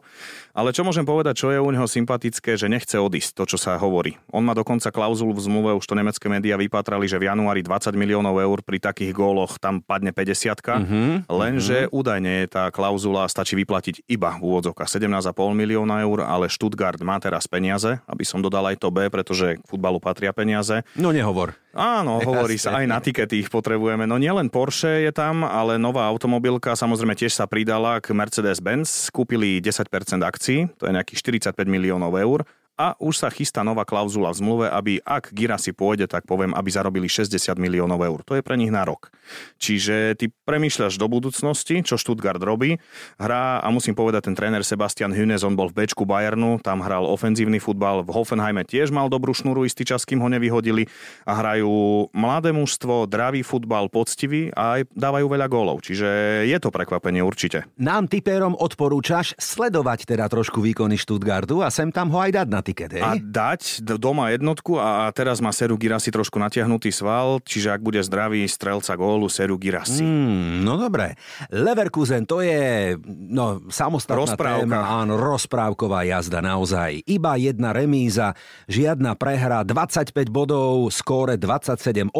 Ale 0.53 0.71
čo 0.71 0.85
môžem 0.85 1.03
povedať, 1.03 1.41
čo 1.41 1.49
je 1.51 1.59
u 1.59 1.69
neho 1.73 1.89
sympatické, 1.89 2.55
že 2.55 2.71
nechce 2.71 2.95
odísť, 2.95 3.43
to 3.43 3.43
čo 3.43 3.57
sa 3.59 3.75
hovorí. 3.81 4.15
On 4.29 4.45
má 4.45 4.55
dokonca 4.55 4.93
klauzulu 4.93 5.35
v 5.35 5.41
zmluve, 5.41 5.71
už 5.75 5.89
to 5.89 5.99
nemecké 5.99 6.29
médiá 6.29 6.55
vypatrali, 6.55 7.09
že 7.09 7.19
v 7.19 7.27
januári 7.27 7.65
20 7.65 7.91
miliónov 7.97 8.37
eur 8.39 8.61
pri 8.63 8.77
takých 8.79 9.11
góloch 9.11 9.57
tam 9.57 9.81
padne 9.81 10.13
50 10.13 10.53
uh-huh, 10.53 11.25
lenže 11.27 11.89
uh-huh. 11.89 11.97
údajne 11.97 12.45
je 12.45 12.47
tá 12.47 12.69
klauzula 12.69 13.25
stačí 13.25 13.57
vyplatiť 13.57 14.05
iba 14.05 14.37
v 14.37 14.53
úvodzok 14.53 14.76
úvodzovkách 14.77 15.33
17,5 15.33 15.57
milióna 15.57 16.05
eur, 16.05 16.21
ale 16.21 16.45
Stuttgart 16.45 17.01
má 17.01 17.17
teraz 17.17 17.49
peniaze, 17.49 17.97
aby 18.05 18.21
som 18.21 18.45
dodal 18.45 18.69
aj 18.69 18.77
to 18.77 18.93
B, 18.93 19.09
pretože 19.09 19.57
k 19.57 19.65
futbalu 19.65 19.97
patria 19.97 20.29
peniaze. 20.29 20.85
No 20.93 21.09
nehovor. 21.09 21.57
Áno, 21.73 22.21
hovorí 22.21 22.57
sa, 22.61 22.77
aj 22.77 22.85
na 22.85 23.01
tikety 23.01 23.41
ich 23.41 23.49
potrebujeme. 23.49 24.05
No 24.05 24.21
nielen 24.21 24.49
Porsche 24.53 25.05
je 25.05 25.13
tam, 25.13 25.41
ale 25.41 25.81
nová 25.81 26.05
automobilka 26.09 26.77
samozrejme 26.77 27.17
tiež 27.17 27.33
sa 27.33 27.49
pridala 27.49 27.97
k 28.01 28.13
Mercedes-Benz. 28.13 29.09
Kúpili 29.09 29.61
10% 29.61 29.89
akcií, 30.21 30.69
to 30.77 30.89
je 30.89 30.93
nejakých 30.93 31.49
45 31.53 31.57
miliónov 31.65 32.13
eur 32.17 32.45
a 32.77 32.93
už 33.01 33.25
sa 33.25 33.33
chystá 33.33 33.65
nová 33.65 33.83
klauzula 33.83 34.29
v 34.29 34.37
zmluve, 34.37 34.65
aby 34.69 35.01
ak 35.01 35.33
Gira 35.33 35.57
si 35.57 35.73
pôjde, 35.73 36.05
tak 36.05 36.29
poviem, 36.29 36.53
aby 36.53 36.69
zarobili 36.69 37.09
60 37.09 37.57
miliónov 37.57 37.97
eur. 38.05 38.21
To 38.29 38.37
je 38.37 38.45
pre 38.45 38.53
nich 38.53 38.69
na 38.69 38.85
rok. 38.85 39.09
Čiže 39.57 40.13
ty 40.13 40.29
premýšľaš 40.29 41.01
do 41.01 41.09
budúcnosti, 41.09 41.81
čo 41.81 41.97
Stuttgart 41.97 42.37
robí. 42.37 42.77
Hrá, 43.17 43.65
a 43.65 43.67
musím 43.73 43.97
povedať, 43.97 44.29
ten 44.29 44.37
tréner 44.37 44.61
Sebastian 44.61 45.09
Hünes, 45.09 45.41
on 45.41 45.57
bol 45.57 45.73
v 45.73 45.83
Bčku 45.83 46.05
Bayernu, 46.05 46.61
tam 46.61 46.85
hral 46.85 47.09
ofenzívny 47.09 47.57
futbal, 47.57 48.05
v 48.05 48.13
Hoffenheime 48.13 48.61
tiež 48.61 48.93
mal 48.93 49.09
dobrú 49.09 49.33
šnúru 49.33 49.65
istý 49.65 49.81
čas, 49.81 50.05
kým 50.05 50.21
ho 50.21 50.29
nevyhodili 50.29 50.85
a 51.25 51.33
hrajú 51.33 52.07
mladé 52.13 52.53
mužstvo, 52.53 53.09
dravý 53.09 53.41
futbal, 53.41 53.89
poctivý 53.89 54.53
a 54.53 54.77
aj 54.77 54.93
dávajú 54.93 55.25
veľa 55.25 55.47
gólov. 55.49 55.81
Čiže 55.81 56.45
je 56.45 56.57
to 56.61 56.69
prekvapenie 56.69 57.25
určite. 57.25 57.65
Nám 57.81 58.05
typerom 58.05 58.53
odporúčaš 58.53 59.33
sledovať 59.41 60.05
teda 60.13 60.29
trošku 60.29 60.61
výkony 60.61 61.01
Stuttgartu 61.01 61.65
a 61.65 61.73
sem 61.73 61.89
tam 61.89 62.13
ho 62.13 62.21
aj 62.21 62.37
dať 62.37 62.47
na 62.53 62.61
tiket, 62.67 62.99
hej? 62.99 63.03
A 63.03 63.15
dať 63.15 63.87
doma 63.95 64.35
jednotku 64.35 64.75
a 64.75 65.07
teraz 65.15 65.39
má 65.39 65.55
Seru 65.55 65.79
Girasi 65.79 66.11
trošku 66.11 66.35
natiahnutý 66.35 66.91
sval, 66.91 67.39
čiže 67.47 67.71
ak 67.71 67.79
bude 67.79 68.03
zdravý 68.03 68.43
strelca 68.51 68.91
gólu 68.99 69.31
Seru 69.31 69.55
Girasi. 69.55 70.03
Mm, 70.03 70.67
no 70.67 70.75
dobre. 70.75 71.15
Leverkusen 71.47 72.27
to 72.27 72.43
je 72.43 72.93
no, 73.07 73.63
samostatná 73.71 74.35
Rozprávka. 74.35 74.67
téma, 74.67 74.83
áno, 74.83 75.15
rozprávková 75.15 76.03
jazda 76.03 76.43
naozaj. 76.43 77.07
Iba 77.07 77.39
jedna 77.39 77.71
remíza, 77.71 78.35
žiadna 78.67 79.15
prehra, 79.15 79.63
25 79.63 80.11
bodov, 80.27 80.91
skóre 80.91 81.39
27-8. 81.39 82.11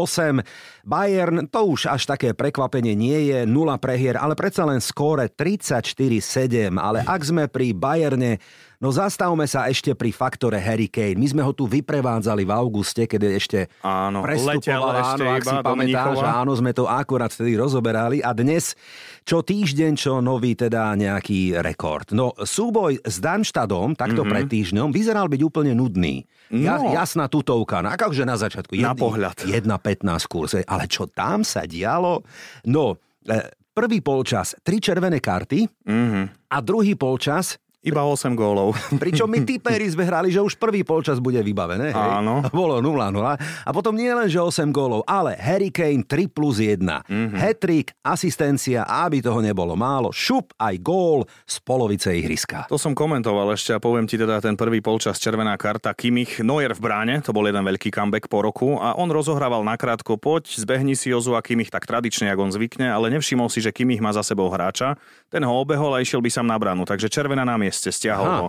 Bayern, 0.88 1.52
to 1.52 1.60
už 1.68 1.92
až 1.92 2.08
také 2.08 2.32
prekvapenie 2.32 2.96
nie 2.96 3.28
je, 3.28 3.40
nula 3.44 3.76
prehier, 3.76 4.16
ale 4.16 4.38
predsa 4.38 4.64
len 4.64 4.80
skóre 4.80 5.28
34-7. 5.28 6.72
Ale 6.80 7.04
ak 7.04 7.22
sme 7.26 7.52
pri 7.52 7.76
Bayerne, 7.76 8.40
No 8.78 8.94
zastavme 8.94 9.50
sa 9.50 9.66
ešte 9.66 9.98
pri 9.98 10.14
faktore 10.14 10.62
Harry 10.62 10.86
Kane. 10.86 11.18
My 11.18 11.26
sme 11.26 11.42
ho 11.42 11.50
tu 11.50 11.66
vyprevádzali 11.66 12.46
v 12.46 12.52
auguste, 12.54 13.10
keď 13.10 13.22
ešte 13.34 13.60
áno, 13.82 14.22
prestupoval, 14.22 14.94
áno, 14.94 15.02
ešte 15.02 15.24
ak 15.26 15.44
si 15.50 15.56
pamätáš, 15.66 16.18
áno, 16.22 16.52
sme 16.54 16.72
to 16.78 16.86
akurát 16.86 17.34
vtedy 17.34 17.58
rozoberali 17.58 18.22
a 18.22 18.38
dnes 18.38 18.78
čo 19.26 19.42
týždeň, 19.42 19.98
čo 19.98 20.22
nový 20.22 20.54
teda 20.54 20.94
nejaký 20.94 21.58
rekord. 21.58 22.14
No 22.14 22.38
súboj 22.38 23.02
s 23.02 23.18
Danštadom, 23.18 23.98
takto 23.98 24.22
mm-hmm. 24.22 24.30
pred 24.30 24.46
týždňom, 24.46 24.88
vyzeral 24.94 25.26
byť 25.26 25.42
úplne 25.42 25.74
nudný. 25.74 26.22
Ja, 26.54 26.78
No. 26.78 26.94
Jasná 26.94 27.26
tutovka, 27.28 27.82
no 27.82 27.90
akože 27.90 28.24
na 28.24 28.38
začiatku. 28.38 28.78
Na 28.78 28.94
pohľad. 28.94 29.42
1.15 29.42 30.06
kurze, 30.30 30.62
ale 30.70 30.86
čo 30.86 31.10
tam 31.10 31.42
sa 31.42 31.66
dialo? 31.66 32.22
No, 32.70 33.02
e, 33.26 33.52
prvý 33.74 34.06
polčas, 34.06 34.54
tri 34.62 34.78
červené 34.78 35.18
karty 35.18 35.66
Mhm. 35.90 36.22
a 36.54 36.58
druhý 36.62 36.94
polčas 36.94 37.58
Iba 37.88 38.04
8 38.04 38.36
gólov. 38.36 38.76
Pričom 39.04 39.32
my 39.32 39.48
tipéri 39.48 39.88
sme 39.88 40.04
hrali, 40.04 40.28
že 40.28 40.44
už 40.44 40.60
prvý 40.60 40.84
polčas 40.84 41.24
bude 41.24 41.40
vybavené. 41.40 41.96
Hej? 41.96 42.12
Áno. 42.20 42.44
Bolo 42.52 42.84
0-0. 42.84 43.16
A 43.64 43.70
potom 43.72 43.96
nie 43.96 44.12
len, 44.12 44.28
že 44.28 44.44
8 44.44 44.76
gólov, 44.76 45.08
ale 45.08 45.40
Harry 45.40 45.72
Kane 45.72 46.04
3 46.04 46.28
plus 46.28 46.60
1. 46.60 46.84
Mm-hmm. 46.84 47.40
Hattrick, 47.40 47.96
asistencia 48.04 48.84
aby 49.08 49.22
toho 49.24 49.40
nebolo 49.40 49.78
málo, 49.78 50.10
šup 50.10 50.58
aj 50.58 50.76
gól 50.82 51.24
z 51.46 51.56
polovice 51.62 52.10
ihriska. 52.12 52.66
To 52.68 52.82
som 52.82 52.98
komentoval 52.98 53.54
ešte 53.54 53.72
a 53.72 53.80
poviem 53.80 54.10
ti 54.10 54.18
teda 54.18 54.42
ten 54.42 54.58
prvý 54.58 54.82
polčas 54.82 55.22
červená 55.22 55.54
karta 55.56 55.94
Kimich 55.94 56.42
Neuer 56.42 56.74
v 56.74 56.82
bráne, 56.82 57.16
to 57.22 57.32
bol 57.32 57.46
jeden 57.46 57.62
veľký 57.62 57.94
comeback 57.94 58.26
po 58.28 58.42
roku 58.42 58.82
a 58.82 58.98
on 58.98 59.14
rozohrával 59.14 59.62
nakrátko, 59.62 60.18
poď, 60.18 60.50
zbehni 60.58 60.98
si 60.98 61.14
Jozu 61.14 61.38
a 61.38 61.46
Kimich 61.46 61.70
tak 61.70 61.86
tradične, 61.86 62.34
ako 62.34 62.50
on 62.50 62.52
zvykne, 62.52 62.90
ale 62.90 63.14
nevšimol 63.14 63.54
si, 63.54 63.62
že 63.62 63.70
Kimich 63.70 64.02
má 64.02 64.10
za 64.12 64.26
sebou 64.26 64.50
hráča, 64.50 64.98
ten 65.30 65.46
ho 65.46 65.54
obehol 65.54 65.94
a 65.94 66.02
išiel 66.02 66.20
by 66.20 66.30
sam 66.34 66.50
na 66.50 66.58
bránu, 66.58 66.84
takže 66.90 67.12
červená 67.12 67.46
na 67.46 67.56
mieste, 67.56 67.77
stiahol 67.86 68.30
Aha. 68.30 68.40
ho. 68.46 68.48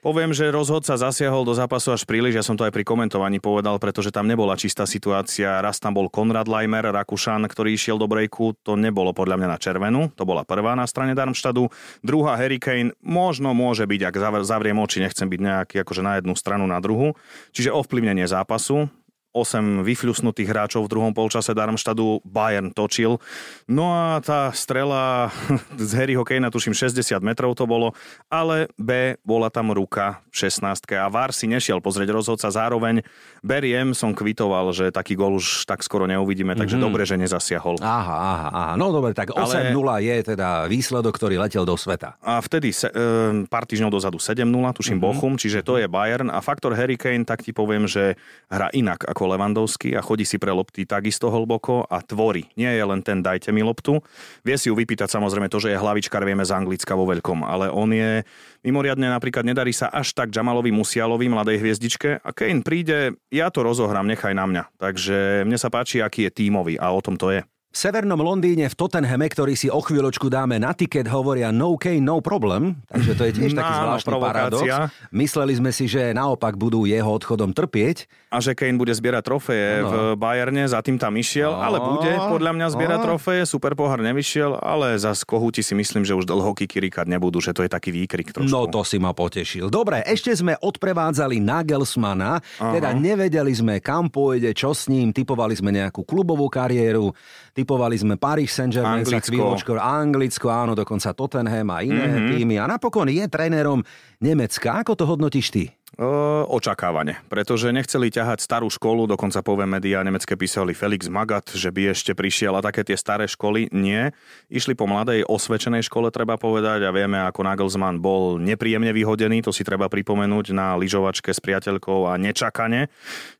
Poviem, 0.00 0.32
že 0.32 0.48
rozhodca 0.48 0.96
zasiahol 0.96 1.44
do 1.44 1.52
zápasu 1.52 1.92
až 1.92 2.08
príliš, 2.08 2.32
ja 2.32 2.40
som 2.40 2.56
to 2.56 2.64
aj 2.64 2.72
pri 2.72 2.88
komentovaní 2.88 3.36
povedal, 3.36 3.76
pretože 3.76 4.08
tam 4.08 4.24
nebola 4.24 4.56
čistá 4.56 4.88
situácia. 4.88 5.60
Raz 5.60 5.76
tam 5.76 5.92
bol 5.92 6.08
Konrad 6.08 6.48
Leimer, 6.48 6.88
Rakušan, 6.88 7.44
ktorý 7.44 7.76
išiel 7.76 8.00
do 8.00 8.08
breaku, 8.08 8.56
to 8.64 8.80
nebolo 8.80 9.12
podľa 9.12 9.36
mňa 9.36 9.48
na 9.52 9.58
červenú, 9.60 10.08
to 10.16 10.24
bola 10.24 10.48
prvá 10.48 10.72
na 10.72 10.88
strane 10.88 11.12
Darmstadu. 11.12 11.68
Druhá 12.00 12.40
Harry 12.40 12.56
Kane 12.56 12.96
možno 13.04 13.52
môže 13.52 13.84
byť, 13.84 14.00
ak 14.08 14.14
zavr- 14.16 14.48
zavriem 14.48 14.80
oči, 14.80 15.04
nechcem 15.04 15.28
byť 15.28 15.40
nejaký 15.44 15.76
akože 15.84 16.00
na 16.00 16.16
jednu 16.16 16.32
stranu, 16.32 16.64
na 16.64 16.80
druhú. 16.80 17.12
Čiže 17.52 17.68
ovplyvnenie 17.68 18.24
zápasu, 18.24 18.88
8 19.30 19.86
vyfľusnutých 19.86 20.50
hráčov 20.50 20.86
v 20.86 20.92
druhom 20.92 21.12
polčase 21.14 21.54
Darmstadu 21.54 22.18
Bayern 22.26 22.74
točil. 22.74 23.22
No 23.70 23.94
a 23.94 24.18
tá 24.18 24.50
strela 24.50 25.30
z 25.78 25.90
Harryho 25.94 26.26
Kanea, 26.26 26.50
tuším 26.50 26.74
60 26.74 26.98
metrov 27.22 27.54
to 27.54 27.64
bolo, 27.66 27.94
ale 28.26 28.66
B, 28.74 29.14
bola 29.22 29.46
tam 29.46 29.70
ruka 29.70 30.18
v 30.34 30.50
16 30.50 30.82
a 30.98 31.06
VAR 31.06 31.30
si 31.30 31.46
nešiel 31.46 31.78
pozrieť 31.78 32.10
rozhodca. 32.10 32.50
Zároveň 32.50 33.06
beriem, 33.40 33.94
som 33.94 34.10
kvitoval, 34.10 34.74
že 34.74 34.90
taký 34.90 35.14
gol 35.14 35.38
už 35.38 35.66
tak 35.66 35.86
skoro 35.86 36.10
neuvidíme, 36.10 36.58
takže 36.58 36.74
mm-hmm. 36.74 36.86
dobre, 36.90 37.02
že 37.06 37.14
nezasiahol. 37.14 37.78
Aha, 37.78 38.16
aha, 38.16 38.48
aha. 38.50 38.74
No 38.74 38.90
dobre, 38.90 39.14
tak 39.14 39.30
8-0 39.30 39.70
Ale- 39.74 40.02
je 40.02 40.16
teda 40.34 40.66
výsledok, 40.66 41.14
ktorý 41.14 41.38
letel 41.38 41.62
do 41.62 41.78
sveta. 41.78 42.18
A 42.24 42.42
vtedy 42.42 42.74
se, 42.74 42.90
e, 42.90 43.46
pár 43.46 43.64
týždňov 43.68 43.90
dozadu 43.94 44.18
7-0, 44.18 44.42
tuším 44.74 44.98
mm-hmm. 44.98 45.04
Bochum, 45.04 45.34
čiže 45.38 45.62
to 45.62 45.78
je 45.78 45.86
Bayern 45.86 46.32
a 46.32 46.42
faktor 46.42 46.74
Harry 46.74 46.98
Kane, 46.98 47.22
tak 47.22 47.44
ti 47.44 47.54
poviem, 47.54 47.86
že 47.86 48.18
hrá 48.48 48.72
inak 48.72 49.04
ako 49.04 49.19
Lewandowski 49.26 49.96
a 49.96 50.04
chodí 50.04 50.28
si 50.28 50.38
pre 50.38 50.54
lopty 50.54 50.86
takisto 50.86 51.32
hlboko 51.32 51.88
a 51.88 52.00
tvorí. 52.04 52.48
Nie 52.54 52.76
je 52.76 52.84
len 52.84 53.00
ten 53.02 53.20
dajte 53.24 53.50
mi 53.50 53.64
loptu. 53.64 53.98
Vie 54.46 54.56
si 54.56 54.70
ju 54.70 54.74
vypýtať 54.78 55.10
samozrejme 55.10 55.50
to, 55.50 55.58
že 55.58 55.74
je 55.74 55.80
hlavičkar, 55.80 56.22
vieme 56.22 56.46
z 56.46 56.54
Anglicka 56.54 56.94
vo 56.94 57.08
veľkom, 57.10 57.42
ale 57.42 57.68
on 57.68 57.90
je 57.90 58.22
mimoriadne 58.62 59.10
napríklad 59.10 59.42
nedarí 59.42 59.74
sa 59.74 59.90
až 59.90 60.14
tak 60.14 60.30
Jamalovi 60.30 60.70
Musialovi, 60.70 61.26
mladej 61.26 61.58
hviezdičke 61.58 62.22
a 62.22 62.30
Kane 62.30 62.62
príde, 62.62 63.18
ja 63.32 63.50
to 63.50 63.66
rozohrám, 63.66 64.06
nechaj 64.06 64.36
na 64.36 64.46
mňa. 64.46 64.62
Takže 64.78 65.42
mne 65.48 65.58
sa 65.58 65.72
páči, 65.72 65.98
aký 65.98 66.28
je 66.28 66.32
tímový 66.32 66.78
a 66.78 66.94
o 66.94 67.00
tom 67.02 67.18
to 67.18 67.34
je. 67.34 67.42
V 67.70 67.78
severnom 67.78 68.18
Londýne 68.18 68.66
v 68.66 68.74
Tottenhame, 68.74 69.30
ktorý 69.30 69.54
si 69.54 69.70
o 69.70 69.78
chvíľočku 69.78 70.26
dáme 70.26 70.58
na 70.58 70.74
tiket, 70.74 71.06
hovoria 71.06 71.54
no 71.54 71.78
cane, 71.78 72.02
no 72.02 72.18
problem. 72.18 72.74
Takže 72.90 73.12
to 73.14 73.22
je 73.22 73.32
tiež 73.38 73.52
taký 73.54 73.70
No, 73.78 73.78
zvláštny 73.86 74.14
paradox. 74.18 74.66
Mysleli 75.14 75.54
sme 75.54 75.70
si, 75.70 75.86
že 75.86 76.10
naopak 76.10 76.58
budú 76.58 76.82
jeho 76.82 77.06
odchodom 77.06 77.54
trpieť. 77.54 78.10
A 78.34 78.42
že 78.42 78.58
Kane 78.58 78.74
bude 78.74 78.90
zbierať 78.90 79.22
trofeje 79.22 79.70
v 79.82 79.94
Bayerne, 80.18 80.66
za 80.66 80.82
tým 80.82 80.98
tam 80.98 81.14
išiel, 81.14 81.50
ale 81.50 81.78
No. 81.78 81.94
bude 81.94 82.10
podľa 82.10 82.52
mňa 82.58 82.66
zbierať 82.74 82.98
No. 82.98 83.06
trofeje, 83.06 83.42
super 83.46 83.78
pohár 83.78 84.02
nevyšiel, 84.02 84.58
ale 84.58 84.98
za 84.98 85.14
kohúti 85.22 85.62
si 85.62 85.74
myslím, 85.74 86.02
že 86.02 86.14
už 86.14 86.26
dlho 86.26 86.50
kikirikať 86.50 87.06
nebudú, 87.06 87.38
že 87.38 87.54
to 87.54 87.62
je 87.62 87.70
taký 87.70 87.94
výkrik 87.94 88.34
trošku. 88.34 88.50
No 88.50 88.66
to 88.66 88.82
si 88.82 88.98
ma 88.98 89.14
potešil. 89.14 89.70
Dobre, 89.70 90.02
ešte 90.02 90.34
sme 90.34 90.58
odprevádzali 90.58 91.38
Nagelsmana, 91.38 92.42
teda 92.58 92.90
nevedeli 92.94 93.54
sme, 93.54 93.78
kam 93.78 94.10
pôjde, 94.10 94.50
čo 94.54 94.74
s 94.74 94.90
ním, 94.90 95.14
typovali 95.14 95.54
sme 95.54 95.70
nejakú 95.70 96.02
klubovú 96.02 96.46
kariéru, 96.46 97.14
typovali 97.60 97.96
sme 98.00 98.16
Paris 98.16 98.56
Saint-Germain, 98.56 99.04
chvíľočko, 99.04 99.76
Anglicko, 99.76 100.48
áno, 100.48 100.72
dokonca 100.72 101.12
Tottenham 101.12 101.68
a 101.68 101.84
iné 101.84 102.08
mm-hmm. 102.08 102.28
týmy. 102.32 102.56
A 102.56 102.64
napokon 102.64 103.12
je 103.12 103.24
trénerom 103.28 103.84
Nemecka. 104.24 104.80
Ako 104.80 104.96
to 104.96 105.04
hodnotíš 105.04 105.52
ty? 105.52 105.68
E, 105.98 106.06
očakávane, 106.46 107.18
pretože 107.26 107.74
nechceli 107.74 108.14
ťahať 108.14 108.38
starú 108.38 108.70
školu, 108.70 109.10
dokonca 109.10 109.42
poviem 109.42 109.74
médiá 109.74 110.06
nemecké 110.06 110.38
písali 110.38 110.70
Felix 110.70 111.10
Magat, 111.10 111.50
že 111.50 111.74
by 111.74 111.90
ešte 111.90 112.14
prišiel 112.14 112.54
a 112.54 112.62
také 112.62 112.86
tie 112.86 112.94
staré 112.94 113.26
školy, 113.26 113.74
nie. 113.74 114.14
Išli 114.54 114.78
po 114.78 114.86
mladej 114.86 115.26
osvečenej 115.26 115.82
škole, 115.82 116.14
treba 116.14 116.38
povedať, 116.38 116.86
a 116.86 116.94
vieme, 116.94 117.18
ako 117.26 117.42
Nagelsmann 117.42 117.98
bol 117.98 118.38
nepríjemne 118.38 118.94
vyhodený, 118.94 119.42
to 119.42 119.50
si 119.50 119.66
treba 119.66 119.90
pripomenúť 119.90 120.54
na 120.54 120.78
lyžovačke 120.78 121.34
s 121.34 121.42
priateľkou 121.42 122.06
a 122.06 122.14
nečakane. 122.22 122.86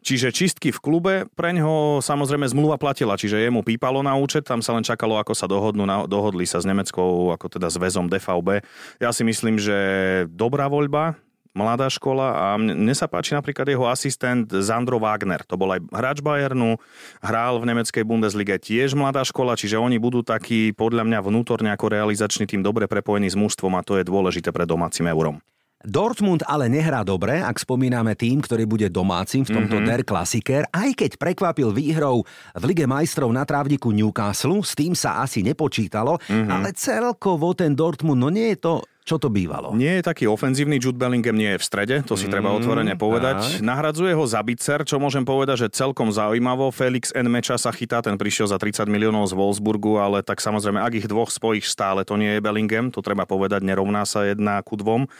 Čiže 0.02 0.34
čistky 0.34 0.74
v 0.74 0.82
klube, 0.82 1.14
preňho 1.38 2.02
samozrejme 2.02 2.50
zmluva 2.50 2.82
platila, 2.82 3.14
čiže 3.14 3.38
jemu 3.38 3.62
pípalo 3.62 4.02
na 4.02 4.18
účet, 4.18 4.42
tam 4.42 4.58
sa 4.58 4.74
len 4.74 4.82
čakalo, 4.82 5.22
ako 5.22 5.38
sa 5.38 5.46
dohodnú, 5.46 5.86
na- 5.86 6.02
dohodli 6.10 6.50
sa 6.50 6.58
s 6.58 6.66
Nemeckou, 6.66 7.30
ako 7.30 7.46
teda 7.46 7.70
zväzom 7.70 8.10
DVB. 8.10 8.66
Ja 8.98 9.14
si 9.14 9.22
myslím, 9.22 9.54
že 9.54 9.78
dobrá 10.34 10.66
voľba, 10.66 11.14
mladá 11.54 11.90
škola 11.90 12.26
a 12.30 12.44
mne, 12.54 12.78
mne 12.78 12.94
sa 12.94 13.10
páči 13.10 13.34
napríklad 13.34 13.66
jeho 13.66 13.86
asistent 13.90 14.46
Zandro 14.62 15.02
Wagner. 15.02 15.42
To 15.50 15.58
bol 15.58 15.74
aj 15.74 15.80
hráč 15.90 16.18
Bayernu, 16.22 16.78
hral 17.20 17.58
v 17.58 17.68
nemeckej 17.74 18.04
Bundeslige 18.06 18.56
tiež 18.62 18.94
mladá 18.94 19.26
škola, 19.26 19.58
čiže 19.58 19.78
oni 19.78 19.98
budú 19.98 20.22
takí 20.22 20.70
podľa 20.70 21.06
mňa 21.06 21.18
vnútorne 21.20 21.70
ako 21.74 21.90
realizačný 21.90 22.46
tým 22.46 22.62
dobre 22.62 22.86
prepojení 22.86 23.26
s 23.30 23.38
mužstvom 23.38 23.74
a 23.74 23.84
to 23.84 23.98
je 23.98 24.06
dôležité 24.06 24.54
pred 24.54 24.66
domácim 24.66 25.06
eurom. 25.10 25.42
Dortmund 25.80 26.44
ale 26.44 26.68
nehrá 26.68 27.00
dobre, 27.00 27.40
ak 27.40 27.56
spomíname 27.56 28.12
tým, 28.12 28.44
ktorý 28.44 28.68
bude 28.68 28.92
domácim 28.92 29.48
v 29.48 29.56
tomto 29.56 29.80
mm-hmm. 29.80 29.88
Der 29.88 30.02
Klassiker, 30.04 30.62
aj 30.68 30.92
keď 30.92 31.16
prekvapil 31.16 31.72
výhrou 31.72 32.20
v 32.52 32.62
Lige 32.68 32.84
majstrov 32.84 33.32
na 33.32 33.48
trávniku 33.48 33.88
Newcastle, 33.88 34.60
s 34.60 34.76
tým 34.76 34.92
sa 34.92 35.24
asi 35.24 35.40
nepočítalo, 35.40 36.20
mm-hmm. 36.20 36.52
ale 36.52 36.76
celkovo 36.76 37.56
ten 37.56 37.72
Dortmund, 37.72 38.20
no 38.20 38.28
nie 38.28 38.52
je 38.52 38.58
to, 38.60 38.74
čo 39.10 39.18
to 39.18 39.26
bývalo. 39.26 39.74
Nie 39.74 39.98
je 39.98 40.06
taký 40.06 40.30
ofenzívny, 40.30 40.78
Jude 40.78 40.94
Bellingham 40.94 41.34
nie 41.34 41.58
je 41.58 41.58
v 41.58 41.66
strede, 41.66 41.96
to 42.06 42.14
si 42.14 42.30
treba 42.30 42.54
otvorene 42.54 42.94
povedať. 42.94 43.58
tak. 43.58 43.66
Nahradzuje 43.66 44.14
ho 44.14 44.22
Zabicer, 44.22 44.86
čo 44.86 45.02
môžem 45.02 45.26
povedať, 45.26 45.66
že 45.66 45.74
celkom 45.74 46.14
zaujímavo. 46.14 46.70
Felix 46.70 47.10
N. 47.10 47.26
Meča 47.26 47.58
sa 47.58 47.74
chytá, 47.74 48.06
ten 48.06 48.14
prišiel 48.14 48.46
za 48.46 48.62
30 48.62 48.86
miliónov 48.86 49.26
z 49.26 49.34
Wolfsburgu, 49.34 49.98
ale 49.98 50.22
tak 50.22 50.38
samozrejme, 50.38 50.78
ak 50.78 50.94
ich 50.94 51.10
dvoch 51.10 51.34
spojíš 51.34 51.74
stále, 51.74 52.06
to 52.06 52.14
nie 52.14 52.38
je 52.38 52.44
Bellingham, 52.44 52.94
to 52.94 53.02
treba 53.02 53.26
povedať, 53.26 53.66
nerovná 53.66 54.06
sa 54.06 54.22
jedna 54.30 54.62
ku 54.62 54.78
dvom. 54.78 55.10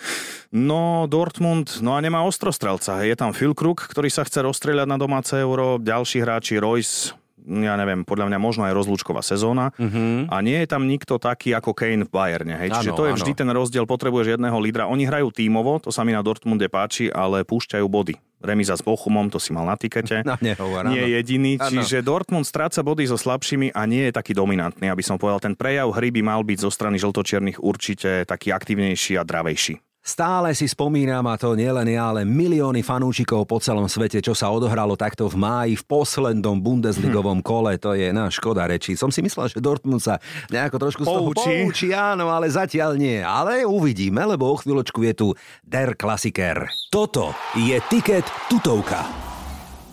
No, 0.55 1.11
Dortmund, 1.11 1.83
no 1.83 1.99
a 1.99 1.99
nemá 1.99 2.23
ostrostrelca. 2.23 3.03
Je 3.03 3.19
tam 3.19 3.35
Phil 3.35 3.59
Krug, 3.59 3.83
ktorý 3.83 4.07
sa 4.07 4.23
chce 4.23 4.47
rozstrieľať 4.47 4.87
na 4.87 5.03
domáce 5.03 5.35
euro, 5.35 5.83
ďalší 5.83 6.23
hráči 6.23 6.63
Royce, 6.63 7.19
ja 7.47 7.75
neviem, 7.81 8.05
podľa 8.05 8.29
mňa 8.31 8.39
možno 8.39 8.63
aj 8.69 8.75
rozlúčková 8.77 9.25
sezóna. 9.25 9.73
Uh-huh. 9.77 10.29
A 10.29 10.37
nie 10.45 10.61
je 10.61 10.69
tam 10.69 10.85
nikto 10.85 11.17
taký 11.17 11.57
ako 11.57 11.73
Kane 11.73 12.05
v 12.05 12.11
Bayerne. 12.11 12.55
Hej? 12.61 12.77
Čiže 12.77 12.91
Áno, 12.93 12.99
to 12.99 13.05
je 13.09 13.13
áno. 13.15 13.19
vždy 13.19 13.33
ten 13.33 13.49
rozdiel, 13.51 13.85
potrebuješ 13.89 14.37
jedného 14.37 14.59
lídra. 14.61 14.91
Oni 14.91 15.09
hrajú 15.09 15.33
tímovo, 15.33 15.81
to 15.81 15.89
sa 15.89 16.05
mi 16.05 16.13
na 16.13 16.21
Dortmunde 16.21 16.69
páči, 16.69 17.09
ale 17.09 17.43
púšťajú 17.49 17.87
body. 17.89 18.15
Remiza 18.41 18.73
s 18.73 18.81
Bochumom, 18.81 19.29
to 19.29 19.37
si 19.37 19.53
mal 19.53 19.69
na 19.69 19.77
tikete. 19.77 20.25
Nehovor, 20.41 20.89
nie 20.89 21.01
je 21.05 21.09
jediný, 21.21 21.53
Áno. 21.61 21.69
čiže 21.69 22.01
Dortmund 22.01 22.49
stráca 22.49 22.81
body 22.81 23.05
so 23.05 23.21
slabšími 23.21 23.77
a 23.77 23.85
nie 23.85 24.09
je 24.09 24.17
taký 24.17 24.33
dominantný, 24.33 24.89
aby 24.89 25.05
som 25.05 25.21
povedal. 25.21 25.45
Ten 25.45 25.53
prejav 25.53 25.93
hry 25.93 26.09
by 26.09 26.25
mal 26.25 26.41
byť 26.41 26.59
zo 26.65 26.73
strany 26.73 26.97
žltočiernych 26.97 27.61
určite 27.61 28.25
taký 28.25 28.49
aktivnejší 28.57 29.21
a 29.21 29.29
dravejší. 29.29 29.90
Stále 30.01 30.57
si 30.57 30.65
spomínam, 30.65 31.21
a 31.29 31.37
to 31.37 31.53
nielen 31.53 31.85
ja, 31.93 32.09
ale 32.09 32.25
milióny 32.25 32.81
fanúčikov 32.81 33.45
po 33.45 33.61
celom 33.61 33.85
svete, 33.85 34.25
čo 34.25 34.33
sa 34.33 34.49
odohralo 34.49 34.97
takto 34.97 35.29
v 35.29 35.37
máji 35.37 35.73
v 35.77 35.85
poslednom 35.85 36.57
Bundesligovom 36.57 37.45
kole, 37.45 37.77
to 37.77 37.93
je 37.93 38.09
na 38.09 38.33
škoda 38.33 38.65
reči. 38.65 38.97
Som 38.97 39.13
si 39.13 39.21
myslel, 39.21 39.53
že 39.53 39.61
Dortmund 39.61 40.01
sa 40.01 40.17
nejako 40.49 40.77
trošku 40.81 41.05
z 41.05 41.09
toho 41.13 41.31
Poučí. 41.31 41.53
poučí, 41.63 41.89
áno, 41.93 42.33
ale 42.33 42.49
zatiaľ 42.49 42.97
nie. 42.97 43.21
Ale 43.21 43.69
uvidíme, 43.69 44.25
lebo 44.25 44.49
o 44.49 44.57
chvíľočku 44.57 45.05
je 45.05 45.13
tu 45.13 45.29
Der 45.61 45.93
Klassiker. 45.93 46.65
Toto 46.89 47.37
je 47.61 47.77
tiket 47.93 48.25
tutovka. 48.49 49.30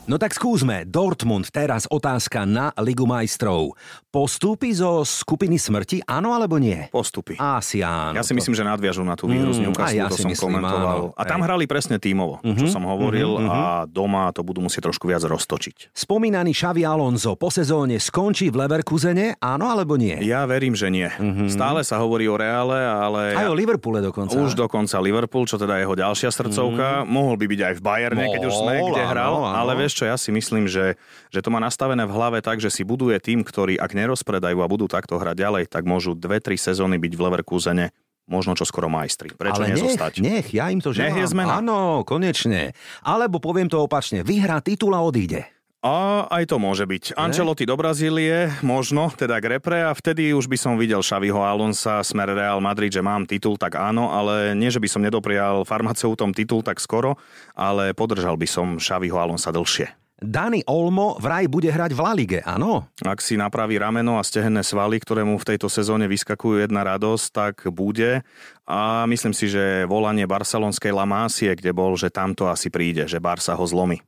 No 0.08 0.16
tak 0.16 0.32
skúsme. 0.32 0.88
Dortmund, 0.88 1.52
teraz 1.52 1.84
otázka 1.92 2.48
na 2.48 2.72
Ligu 2.80 3.04
majstrov. 3.04 3.76
Postúpi 4.08 4.72
zo 4.72 5.04
skupiny 5.04 5.60
smrti, 5.60 6.00
áno 6.08 6.32
alebo 6.32 6.56
nie? 6.56 6.88
Postupy. 6.88 7.36
Asi 7.36 7.84
áno. 7.84 8.16
Ja 8.16 8.24
si 8.24 8.32
myslím, 8.32 8.56
že 8.56 8.64
nadviažu 8.64 9.04
na 9.04 9.20
tú 9.20 9.28
výhru 9.28 9.52
z 9.52 9.60
Mm, 9.68 9.76
aj 9.76 9.92
ja 9.92 10.08
to 10.08 10.16
som 10.16 10.32
myslím, 10.32 10.64
komentoval. 10.64 11.12
áno, 11.12 11.18
a 11.18 11.24
tam 11.28 11.44
hej. 11.44 11.46
hrali 11.52 11.66
presne 11.68 12.00
tímovo, 12.00 12.40
čo 12.40 12.72
som 12.72 12.88
hovoril 12.88 13.36
a 13.52 13.84
doma 13.84 14.32
to 14.32 14.48
budú 14.48 14.64
musieť 14.64 14.88
trošku 14.88 15.12
viac 15.12 15.28
roztočiť. 15.28 15.92
Spomínaný 15.92 16.56
Xavi 16.56 16.88
Alonso 16.88 17.36
po 17.36 17.52
sezóne 17.52 18.00
skončí 18.00 18.48
v 18.48 18.64
Leverkusene, 18.64 19.36
áno 19.44 19.68
alebo 19.68 20.00
nie? 20.00 20.16
Ja 20.24 20.48
verím, 20.48 20.72
že 20.72 20.88
nie. 20.88 21.12
Stále 21.52 21.84
sa 21.84 22.00
hovorí 22.00 22.32
o 22.32 22.40
Reále, 22.40 22.80
ale... 22.80 23.36
Aj 23.36 23.52
o 23.52 23.56
Liverpoole 23.58 24.00
dokonca. 24.00 24.40
Už 24.40 24.56
dokonca 24.56 24.96
Liverpool, 25.04 25.44
čo 25.44 25.60
teda 25.60 25.84
jeho 25.84 26.00
ďalšia 26.00 26.32
srdcovka. 26.32 27.04
Mohol 27.04 27.36
by 27.44 27.46
byť 27.52 27.62
aj 27.68 27.74
v 27.76 27.82
Bayerne, 27.84 28.26
keď 28.32 28.42
už 28.48 28.56
sme, 28.56 28.74
kde 28.88 29.04
áno, 29.04 29.12
hral. 29.12 29.34
áno. 29.44 29.58
Ale 29.58 29.72
vieš 29.76 29.97
čo, 29.98 30.06
ja 30.06 30.14
si 30.14 30.30
myslím, 30.30 30.70
že, 30.70 30.94
že 31.34 31.42
to 31.42 31.50
má 31.50 31.58
nastavené 31.58 32.06
v 32.06 32.14
hlave 32.14 32.46
tak, 32.46 32.62
že 32.62 32.70
si 32.70 32.86
buduje 32.86 33.18
tým, 33.18 33.42
ktorý 33.42 33.82
ak 33.82 33.98
nerozpredajú 33.98 34.62
a 34.62 34.70
budú 34.70 34.86
takto 34.86 35.18
hrať 35.18 35.36
ďalej, 35.42 35.64
tak 35.74 35.90
môžu 35.90 36.14
dve, 36.14 36.38
tri 36.38 36.54
sezóny 36.54 37.02
byť 37.02 37.14
v 37.18 37.22
Leverkusene 37.26 37.86
možno 38.28 38.54
čo 38.60 38.68
skoro 38.68 38.92
majstri. 38.92 39.32
Prečo 39.34 39.64
Ale 39.64 39.72
nech, 39.72 39.80
nezostať? 39.80 40.14
nech, 40.20 40.48
ja 40.52 40.68
im 40.68 40.84
to 40.84 40.92
želám. 40.92 41.08
Nech 41.08 41.20
je 41.24 41.28
zmena. 41.32 41.64
Áno, 41.64 42.04
konečne. 42.04 42.76
Alebo 43.02 43.40
poviem 43.40 43.72
to 43.72 43.80
opačne, 43.80 44.22
vyhrá 44.22 44.60
titul 44.60 44.92
a 44.94 45.02
odíde. 45.02 45.48
A 45.86 46.26
aj 46.34 46.50
to 46.50 46.58
môže 46.58 46.90
byť. 46.90 47.14
Ancelotti 47.14 47.70
do 47.70 47.78
Brazílie, 47.78 48.50
možno, 48.66 49.14
teda 49.14 49.38
k 49.38 49.58
repre 49.58 49.86
a 49.86 49.94
vtedy 49.94 50.34
už 50.34 50.50
by 50.50 50.58
som 50.58 50.74
videl 50.74 51.06
Xaviho 51.06 51.38
Alonsa 51.38 52.02
smer 52.02 52.34
Real 52.34 52.58
Madrid, 52.58 52.90
že 52.90 53.06
mám 53.06 53.30
titul, 53.30 53.62
tak 53.62 53.78
áno, 53.78 54.10
ale 54.10 54.58
nie, 54.58 54.74
že 54.74 54.82
by 54.82 54.90
som 54.90 55.06
nedoprial 55.06 55.62
farmaceutom 55.70 56.34
titul 56.34 56.66
tak 56.66 56.82
skoro, 56.82 57.22
ale 57.54 57.94
podržal 57.94 58.42
by 58.42 58.48
som 58.50 58.82
Xaviho 58.82 59.22
Alonsa 59.22 59.54
dlhšie. 59.54 59.94
Dani 60.18 60.66
Olmo 60.66 61.14
vraj 61.22 61.46
bude 61.46 61.70
hrať 61.70 61.94
v 61.94 62.02
La 62.02 62.14
Lige, 62.18 62.40
áno? 62.42 62.90
Ak 63.06 63.22
si 63.22 63.38
napraví 63.38 63.78
rameno 63.78 64.18
a 64.18 64.26
stehenné 64.26 64.66
svaly, 64.66 64.98
ktoré 64.98 65.22
mu 65.22 65.38
v 65.38 65.46
tejto 65.54 65.70
sezóne 65.70 66.10
vyskakujú 66.10 66.58
jedna 66.58 66.82
radosť, 66.82 67.26
tak 67.30 67.56
bude. 67.70 68.26
A 68.66 69.06
myslím 69.06 69.38
si, 69.38 69.46
že 69.46 69.86
volanie 69.86 70.26
barcelonskej 70.26 70.90
La 70.90 71.06
Masie, 71.06 71.54
kde 71.54 71.70
bol, 71.70 71.94
že 71.94 72.10
tamto 72.10 72.50
asi 72.50 72.74
príde, 72.74 73.06
že 73.06 73.22
Barsa 73.22 73.54
ho 73.54 73.62
zlomí. 73.62 74.02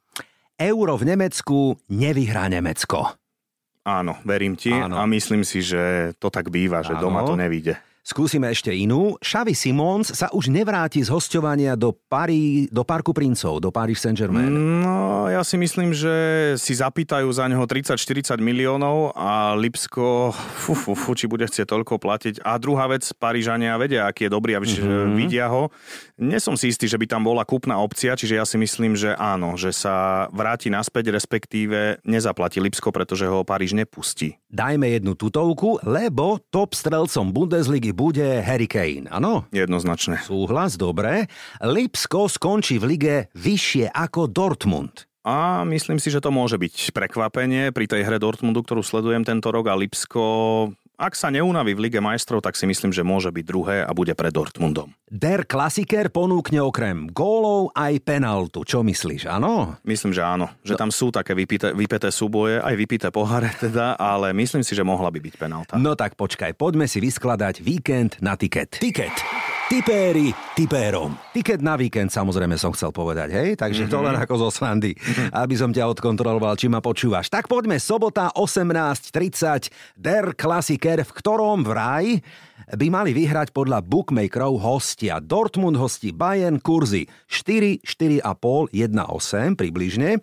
Euro 0.60 1.00
v 1.00 1.16
Nemecku 1.16 1.80
nevyhrá 1.88 2.52
Nemecko. 2.52 3.16
Áno, 3.88 4.20
verím 4.28 4.60
ti 4.60 4.76
Áno. 4.76 5.00
a 5.00 5.08
myslím 5.08 5.48
si, 5.48 5.64
že 5.64 6.12
to 6.20 6.28
tak 6.28 6.52
býva, 6.52 6.84
že 6.84 7.00
Áno. 7.00 7.08
doma 7.10 7.24
to 7.24 7.40
nevíde. 7.40 7.80
Skúsime 8.10 8.50
ešte 8.50 8.74
inú. 8.74 9.22
Xavi 9.22 9.54
Simons 9.54 10.10
sa 10.18 10.34
už 10.34 10.50
nevráti 10.50 10.98
z 11.06 11.14
hostovania 11.14 11.78
do, 11.78 11.94
Parí, 11.94 12.66
do 12.74 12.82
Parku 12.82 13.14
princov, 13.14 13.62
do 13.62 13.70
Paris 13.70 14.02
Saint-Germain. 14.02 14.50
No, 14.50 15.30
ja 15.30 15.46
si 15.46 15.62
myslím, 15.62 15.94
že 15.94 16.10
si 16.58 16.74
zapýtajú 16.74 17.30
za 17.30 17.46
neho 17.46 17.62
30-40 17.70 18.42
miliónov 18.42 19.14
a 19.14 19.54
Lipsko, 19.54 20.34
fú, 20.34 20.74
fú, 20.74 20.98
fú, 20.98 21.14
či 21.14 21.30
bude 21.30 21.46
chcieť 21.46 21.70
toľko 21.70 22.02
platiť. 22.02 22.42
A 22.42 22.58
druhá 22.58 22.90
vec, 22.90 23.06
Parížania 23.14 23.78
vedia, 23.78 24.10
aký 24.10 24.26
je 24.26 24.34
dobrý 24.34 24.58
a 24.58 24.60
mm-hmm. 24.66 25.14
vidia 25.14 25.46
ho. 25.46 25.70
Nie 26.18 26.42
som 26.42 26.58
si 26.58 26.74
istý, 26.74 26.90
že 26.90 26.98
by 26.98 27.06
tam 27.06 27.30
bola 27.30 27.46
kúpna 27.46 27.78
opcia, 27.78 28.18
čiže 28.18 28.42
ja 28.42 28.46
si 28.50 28.58
myslím, 28.58 28.98
že 28.98 29.14
áno, 29.22 29.54
že 29.54 29.70
sa 29.70 30.26
vráti 30.34 30.74
naspäť, 30.74 31.14
respektíve 31.14 32.02
nezaplatí 32.02 32.58
Lipsko, 32.58 32.90
pretože 32.90 33.30
ho 33.30 33.46
Paríž 33.46 33.78
nepustí. 33.78 34.42
Dajme 34.50 34.98
jednu 34.98 35.14
tutovku, 35.14 35.78
lebo 35.86 36.42
top 36.50 36.74
strelcom 36.74 37.30
Bundesligy 37.30 37.99
bude 38.00 38.40
Harry 38.40 38.72
Kane, 38.72 39.12
áno? 39.12 39.44
Jednoznačne. 39.52 40.24
Súhlas, 40.24 40.80
dobre. 40.80 41.28
Lipsko 41.60 42.32
skončí 42.32 42.80
v 42.80 42.96
lige 42.96 43.16
vyššie 43.36 43.92
ako 43.92 44.32
Dortmund. 44.32 45.04
A 45.28 45.68
myslím 45.68 46.00
si, 46.00 46.08
že 46.08 46.24
to 46.24 46.32
môže 46.32 46.56
byť 46.56 46.96
prekvapenie 46.96 47.76
pri 47.76 47.92
tej 47.92 48.08
hre 48.08 48.24
Dortmundu, 48.24 48.64
ktorú 48.64 48.80
sledujem 48.80 49.28
tento 49.28 49.52
rok 49.52 49.68
a 49.68 49.76
Lipsko 49.76 50.24
ak 51.00 51.16
sa 51.16 51.32
neunaví 51.32 51.72
v 51.72 51.88
Lige 51.88 52.04
majstrov, 52.04 52.44
tak 52.44 52.60
si 52.60 52.68
myslím, 52.68 52.92
že 52.92 53.08
môže 53.08 53.32
byť 53.32 53.46
druhé 53.48 53.78
a 53.88 53.92
bude 53.96 54.12
pred 54.12 54.36
Dortmundom. 54.36 54.92
Der 55.08 55.48
Klasiker 55.48 56.12
ponúkne 56.12 56.60
okrem 56.60 57.08
gólov 57.08 57.72
aj 57.72 58.04
penaltu. 58.04 58.68
Čo 58.68 58.84
myslíš, 58.84 59.32
áno? 59.32 59.80
Myslím, 59.88 60.12
že 60.12 60.28
áno. 60.28 60.52
Že 60.68 60.76
tam 60.76 60.92
sú 60.92 61.08
také 61.16 61.32
vypité, 61.32 61.72
vypité 61.72 62.12
súboje, 62.12 62.60
aj 62.60 62.76
vypité 62.76 63.08
poháre 63.16 63.56
teda, 63.64 63.96
ale 63.96 64.36
myslím 64.36 64.62
si, 64.62 64.76
že 64.76 64.84
mohla 64.84 65.08
by 65.08 65.24
byť 65.24 65.36
penalta. 65.40 65.74
No 65.80 65.96
tak 65.96 66.20
počkaj, 66.20 66.60
poďme 66.60 66.84
si 66.92 67.00
vyskladať 67.00 67.64
víkend 67.64 68.20
na 68.20 68.36
tiket. 68.36 68.76
Tiket. 68.76 69.39
Tipéri 69.70 70.34
tipérom. 70.58 71.14
Tiket 71.30 71.62
na 71.62 71.78
víkend 71.78 72.10
samozrejme 72.10 72.58
som 72.58 72.74
chcel 72.74 72.90
povedať, 72.90 73.30
hej? 73.38 73.54
Takže 73.54 73.86
mm-hmm. 73.86 73.94
to 73.94 74.00
len 74.02 74.18
ako 74.18 74.34
zo 74.42 74.50
srandy, 74.50 74.98
aby 75.30 75.54
som 75.54 75.70
ťa 75.70 75.86
odkontroloval, 75.94 76.58
či 76.58 76.66
ma 76.66 76.82
počúvaš. 76.82 77.30
Tak 77.30 77.46
poďme, 77.46 77.78
sobota 77.78 78.34
18.30, 78.34 79.70
Der 79.94 80.34
Klasiker, 80.34 81.06
v 81.06 81.12
ktorom 81.14 81.62
vraj 81.62 82.18
by 82.74 82.88
mali 82.90 83.14
vyhrať 83.14 83.54
podľa 83.54 83.86
bookmakerov 83.86 84.58
hostia. 84.58 85.22
Dortmund 85.22 85.78
hostí 85.78 86.18
Bayern, 86.18 86.58
kurzy 86.58 87.06
4, 87.30 87.86
4,5, 87.86 88.74
1,8 88.74 89.54
približne. 89.54 90.18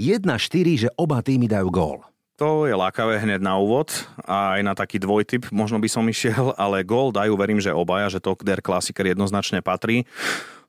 1-4, 0.00 0.88
že 0.88 0.88
oba 0.96 1.20
týmy 1.20 1.52
dajú 1.52 1.68
gól. 1.68 2.09
To 2.40 2.64
je 2.64 2.72
lákavé 2.72 3.20
hneď 3.20 3.44
na 3.44 3.60
úvod 3.60 3.92
a 4.24 4.56
aj 4.56 4.64
na 4.64 4.72
taký 4.72 4.96
dvojtyp 4.96 5.52
možno 5.52 5.76
by 5.76 5.92
som 5.92 6.08
išiel, 6.08 6.56
ale 6.56 6.80
gól 6.88 7.12
dajú, 7.12 7.36
verím, 7.36 7.60
že 7.60 7.68
obaja, 7.68 8.08
že 8.08 8.24
to 8.24 8.32
der 8.40 8.64
klasiker 8.64 9.04
jednoznačne 9.04 9.60
patrí. 9.60 10.08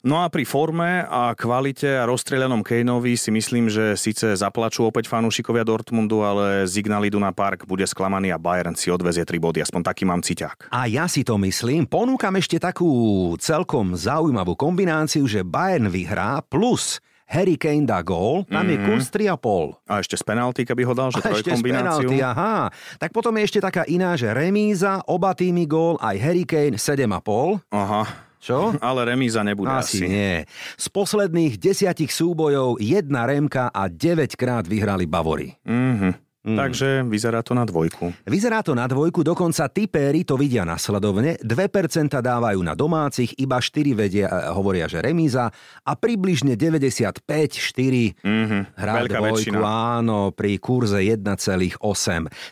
No 0.04 0.20
a 0.20 0.28
pri 0.28 0.44
forme 0.44 1.08
a 1.08 1.32
kvalite 1.32 1.88
a 1.96 2.04
rozstrieľanom 2.12 2.60
Kaneovi 2.60 3.16
si 3.16 3.32
myslím, 3.32 3.72
že 3.72 3.96
síce 3.96 4.36
zaplačú 4.36 4.84
opäť 4.84 5.08
fanúšikovia 5.08 5.64
Dortmundu, 5.64 6.20
ale 6.28 6.68
Signal 6.68 7.08
Iduna 7.08 7.32
Park 7.32 7.64
bude 7.64 7.88
sklamaný 7.88 8.36
a 8.36 8.42
Bayern 8.42 8.76
si 8.76 8.92
odvezie 8.92 9.24
3 9.24 9.40
body, 9.40 9.64
aspoň 9.64 9.82
taký 9.88 10.04
mám 10.04 10.20
ciťák. 10.20 10.76
A 10.76 10.92
ja 10.92 11.08
si 11.08 11.24
to 11.24 11.40
myslím, 11.40 11.88
ponúkam 11.88 12.36
ešte 12.36 12.60
takú 12.60 13.32
celkom 13.40 13.96
zaujímavú 13.96 14.60
kombináciu, 14.60 15.24
že 15.24 15.48
Bayern 15.48 15.88
vyhrá 15.88 16.44
plus 16.44 17.00
Harry 17.32 17.56
Kane 17.56 17.88
dá 17.88 18.04
gól, 18.04 18.44
tam 18.44 18.68
mm-hmm. 18.68 18.72
je 18.72 18.78
mhm. 18.78 18.86
kurz 18.92 19.06
3,5. 19.08 19.88
A 19.88 19.94
ešte 20.04 20.16
z 20.20 20.24
penalty, 20.28 20.62
keby 20.68 20.84
ho 20.84 20.92
dal, 20.92 21.10
že 21.16 21.24
a 21.24 21.32
ešte 21.32 21.56
z 21.56 21.64
penalty, 21.64 22.20
aha. 22.20 22.68
Tak 23.00 23.16
potom 23.16 23.32
je 23.40 23.48
ešte 23.48 23.60
taká 23.64 23.88
iná, 23.88 24.20
že 24.20 24.28
remíza, 24.36 25.00
oba 25.08 25.32
týmy 25.32 25.64
gól, 25.64 25.96
aj 26.04 26.16
Harry 26.20 26.44
Kane 26.44 26.76
7,5. 26.76 27.72
Aha. 27.72 28.04
Čo? 28.42 28.74
Ale 28.82 29.06
remíza 29.06 29.46
nebude 29.46 29.70
asi. 29.70 30.02
asi. 30.02 30.10
nie. 30.10 30.36
Z 30.74 30.90
posledných 30.90 31.62
desiatich 31.62 32.10
súbojov 32.10 32.82
jedna 32.82 33.30
remka 33.30 33.70
a 33.70 33.86
9 33.86 34.34
krát 34.34 34.66
vyhrali 34.66 35.06
Bavory. 35.06 35.56
Mhm. 35.64 36.31
Mm. 36.42 36.58
Takže 36.58 37.06
vyzerá 37.06 37.46
to 37.46 37.54
na 37.54 37.70
dvojku. 37.70 38.10
Vyzerá 38.26 38.66
to 38.66 38.74
na 38.74 38.90
dvojku, 38.90 39.22
dokonca 39.22 39.70
typéry 39.70 40.26
to 40.26 40.34
vidia 40.42 40.66
nasledovne. 40.66 41.38
2% 41.38 42.10
dávajú 42.10 42.58
na 42.66 42.74
domácich, 42.74 43.38
iba 43.38 43.62
4 43.62 43.94
vedia, 43.94 44.26
e, 44.26 44.50
hovoria, 44.50 44.90
že 44.90 45.06
remíza 45.06 45.54
a 45.86 45.92
približne 45.94 46.58
95-4 46.58 48.26
mm-hmm. 48.26 48.62
hrá 48.74 48.94
Veľká 49.06 49.20
dvojku, 49.22 49.54
väčšina. 49.54 50.02
áno, 50.02 50.34
pri 50.34 50.58
kurze 50.58 50.98
1,8. 51.06 51.78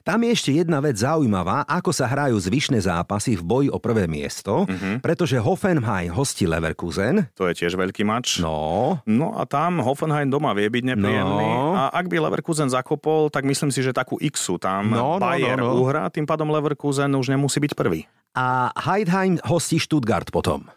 Tam 0.06 0.19
je 0.21 0.30
ešte 0.30 0.52
jedna 0.54 0.86
vec 0.86 1.02
zaujímavá, 1.02 1.65
ako 1.65 1.89
sa 1.89 2.06
hrajú 2.06 2.38
zvyšné 2.38 2.86
zápasy 2.86 3.41
v 3.41 3.41
boji 3.41 3.67
o 3.73 3.82
prvé 3.82 4.06
miesto, 4.06 4.69
mm-hmm. 4.69 5.02
pretože 5.02 5.41
Hoffenheim 5.41 6.13
hostí 6.13 6.45
Leverkusen. 6.45 7.25
To 7.34 7.49
je 7.49 7.58
tiež 7.65 7.73
veľký 7.73 8.06
mač. 8.06 8.38
No. 8.38 9.02
No 9.10 9.34
a 9.34 9.49
tam 9.49 9.82
Hoffenheim 9.82 10.30
doma 10.30 10.54
vie 10.54 10.69
byť 10.69 10.84
nepríjemný. 10.93 11.49
No. 11.49 11.68
A 11.79 11.95
ak 11.95 12.11
by 12.11 12.19
Leverkusen 12.19 12.67
zakopol, 12.67 13.31
tak 13.31 13.47
myslím 13.47 13.71
si, 13.71 13.79
že 13.79 13.95
takú 13.95 14.19
x 14.19 14.51
tam 14.59 14.91
no, 14.91 15.15
no, 15.15 15.23
Bayer 15.23 15.55
no, 15.55 15.71
no. 15.71 15.87
uhrá, 15.87 16.11
tým 16.11 16.27
pádom 16.27 16.51
Leverkusen 16.51 17.07
už 17.15 17.31
nemusí 17.31 17.63
byť 17.63 17.71
prvý. 17.71 18.03
A 18.35 18.75
Heidheim 18.75 19.39
hostí 19.47 19.79
Stuttgart 19.79 20.27
potom. 20.27 20.67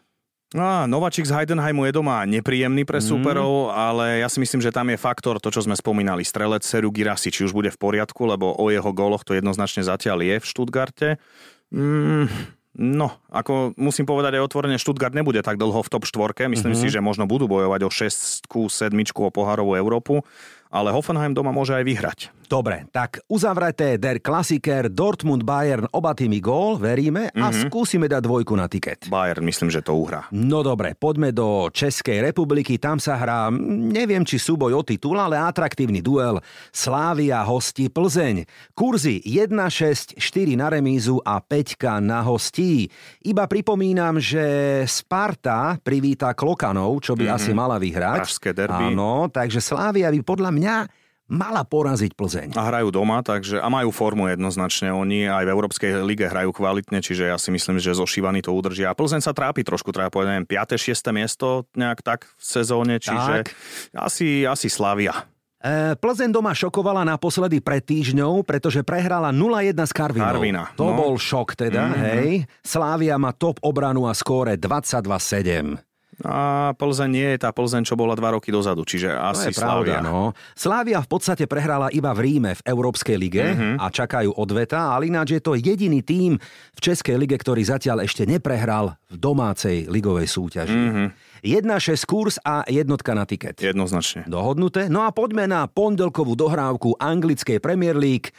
No, 0.52 0.84
Novačik 0.84 1.24
z 1.24 1.32
Heidenheimu 1.32 1.88
je 1.88 1.96
doma 1.96 2.28
nepríjemný 2.28 2.84
pre 2.84 3.00
mhm. 3.00 3.06
súperov, 3.08 3.52
mm. 3.68 3.70
ale 3.72 4.04
ja 4.20 4.28
si 4.28 4.38
myslím, 4.38 4.60
že 4.60 4.70
tam 4.70 4.86
je 4.92 5.00
faktor 5.00 5.40
to, 5.40 5.48
čo 5.48 5.64
sme 5.64 5.72
spomínali. 5.72 6.22
Strelec 6.22 6.62
Seru 6.62 6.92
Girasi, 6.92 7.32
či 7.32 7.48
už 7.48 7.56
bude 7.56 7.72
v 7.72 7.80
poriadku, 7.80 8.28
lebo 8.28 8.52
o 8.52 8.68
jeho 8.68 8.92
goloch 8.92 9.24
to 9.24 9.32
jednoznačne 9.32 9.80
zatiaľ 9.80 10.20
je 10.20 10.36
v 10.38 10.46
Stuttgarte. 10.46 11.08
Mm, 11.72 12.28
No, 12.72 13.20
ako 13.28 13.76
musím 13.76 14.08
povedať 14.08 14.40
aj 14.40 14.48
otvorene, 14.48 14.80
Stuttgart 14.80 15.12
nebude 15.12 15.44
tak 15.44 15.60
dlho 15.60 15.84
v 15.84 15.92
top 15.92 16.08
štvorke. 16.08 16.48
Myslím 16.48 16.72
mm-hmm. 16.72 16.88
si, 16.88 16.96
že 16.96 17.04
možno 17.04 17.28
budú 17.28 17.44
bojovať 17.44 17.84
o 17.84 17.90
6 17.92 18.48
7 18.48 18.96
o 18.96 19.28
pohárovú 19.28 19.76
Európu 19.76 20.24
ale 20.72 20.90
Hoffenheim 20.90 21.36
doma 21.36 21.52
môže 21.52 21.76
aj 21.76 21.84
vyhrať. 21.84 22.18
Dobre, 22.52 22.84
tak 22.92 23.24
uzavreté 23.32 23.96
der 23.96 24.20
Klassiker 24.20 24.92
Dortmund 24.92 25.40
Bayern 25.40 25.88
oba 25.88 26.12
týmy 26.12 26.36
gól, 26.36 26.76
veríme 26.76 27.32
a 27.32 27.48
mm-hmm. 27.48 27.64
skúsime 27.64 28.12
dať 28.12 28.20
dvojku 28.28 28.52
na 28.52 28.68
tiket. 28.68 29.08
Bayern 29.08 29.40
myslím, 29.48 29.72
že 29.72 29.80
to 29.80 29.96
uhrá. 29.96 30.28
No 30.36 30.60
dobre, 30.60 30.92
poďme 30.92 31.32
do 31.32 31.72
Českej 31.72 32.20
republiky, 32.20 32.76
tam 32.76 33.00
sa 33.00 33.16
hrá, 33.16 33.48
neviem 33.48 34.20
či 34.28 34.36
súboj 34.36 34.76
o 34.76 34.82
titul, 34.84 35.16
ale 35.16 35.40
atraktívny 35.40 36.04
duel 36.04 36.44
Slávia 36.68 37.40
hostí 37.40 37.88
Plzeň. 37.88 38.44
Kurzy 38.76 39.24
1-6, 39.24 40.20
4 40.20 40.52
na 40.60 40.68
remízu 40.68 41.24
a 41.24 41.40
5 41.40 42.04
na 42.04 42.20
hostí. 42.20 42.84
Iba 43.24 43.48
pripomínam, 43.48 44.20
že 44.20 44.84
Sparta 44.84 45.80
privíta 45.80 46.36
Klokanov, 46.36 47.00
čo 47.00 47.16
by 47.16 47.32
mm-hmm. 47.32 47.38
asi 47.40 47.50
mala 47.56 47.80
vyhrať. 47.80 48.28
Pražské 48.28 48.52
derby. 48.52 48.92
Áno, 48.92 49.32
takže 49.32 49.64
Slávia 49.64 50.12
by 50.12 50.20
podľa 50.20 50.52
mňa 50.52 50.76
mala 51.32 51.64
poraziť 51.64 52.12
Plzeň. 52.12 52.48
A 52.52 52.68
hrajú 52.68 52.92
doma, 52.92 53.24
takže 53.24 53.56
a 53.56 53.68
majú 53.72 53.88
formu 53.88 54.28
jednoznačne. 54.28 54.92
Oni 54.92 55.24
aj 55.24 55.48
v 55.48 55.52
Európskej 55.56 55.90
lige 56.04 56.28
hrajú 56.28 56.52
kvalitne, 56.52 57.00
čiže 57.00 57.32
ja 57.32 57.40
si 57.40 57.48
myslím, 57.48 57.80
že 57.80 57.96
zo 57.96 58.04
Šivany 58.04 58.44
to 58.44 58.52
udržia. 58.52 58.92
A 58.92 58.96
Plzeň 58.96 59.24
sa 59.24 59.32
trápi 59.32 59.64
trošku, 59.64 59.88
treba 59.96 60.12
povedať, 60.12 60.44
5. 60.44 60.76
6. 60.76 61.16
miesto 61.16 61.64
nejak 61.72 62.04
tak 62.04 62.28
v 62.36 62.44
sezóne, 62.44 63.00
čiže 63.00 63.48
tak. 63.48 63.56
asi, 63.96 64.44
asi 64.44 64.68
Slavia. 64.68 65.24
E, 65.62 65.96
Plzeň 65.96 66.34
doma 66.34 66.52
šokovala 66.52 67.06
naposledy 67.06 67.64
pred 67.64 67.80
týždňou, 67.80 68.44
pretože 68.44 68.84
prehrala 68.84 69.30
0-1 69.30 69.78
s 69.78 69.94
Karvinou. 69.94 70.28
Karvina, 70.28 70.62
to 70.76 70.90
no. 70.90 70.98
bol 70.98 71.14
šok 71.16 71.54
teda, 71.56 71.88
mm-hmm. 71.88 72.04
hej. 72.12 72.28
Slávia 72.60 73.16
má 73.16 73.32
top 73.32 73.62
obranu 73.64 74.04
a 74.04 74.12
skóre 74.12 74.60
22-7. 74.60 75.91
A 76.22 76.70
Plzeň 76.78 77.10
nie 77.10 77.28
je 77.34 77.38
tá 77.42 77.50
Plzeň, 77.50 77.82
čo 77.82 77.98
bola 77.98 78.14
dva 78.14 78.38
roky 78.38 78.54
dozadu, 78.54 78.86
čiže 78.86 79.10
asi 79.10 79.50
je 79.50 79.58
Slávia. 79.58 79.98
Pravda, 79.98 80.06
no. 80.06 80.30
Slávia 80.54 80.98
v 81.02 81.08
podstate 81.10 81.44
prehrala 81.50 81.90
iba 81.90 82.14
v 82.14 82.20
Ríme 82.22 82.52
v 82.58 82.62
Európskej 82.62 83.16
lige 83.18 83.42
uh-huh. 83.42 83.82
a 83.82 83.90
čakajú 83.90 84.34
odveta, 84.38 84.94
ale 84.94 85.10
ináč 85.10 85.38
je 85.38 85.42
to 85.42 85.58
jediný 85.58 86.00
tím 86.00 86.38
v 86.72 86.80
Českej 86.80 87.18
lige, 87.18 87.34
ktorý 87.34 87.66
zatiaľ 87.66 88.06
ešte 88.06 88.22
neprehral 88.22 88.94
v 89.10 89.16
domácej 89.18 89.90
ligovej 89.90 90.30
súťaži. 90.30 90.78
Uh-huh. 90.78 91.08
Jedna 91.42 91.82
6 91.82 92.06
kurz 92.06 92.38
a 92.46 92.62
jednotka 92.70 93.18
na 93.18 93.26
tiket. 93.26 93.58
Jednoznačne. 93.58 94.22
Dohodnuté? 94.30 94.86
No 94.86 95.02
a 95.02 95.10
poďme 95.10 95.50
na 95.50 95.66
pondelkovú 95.66 96.38
dohrávku 96.38 96.94
anglickej 97.02 97.58
Premier 97.58 97.98
League 97.98 98.30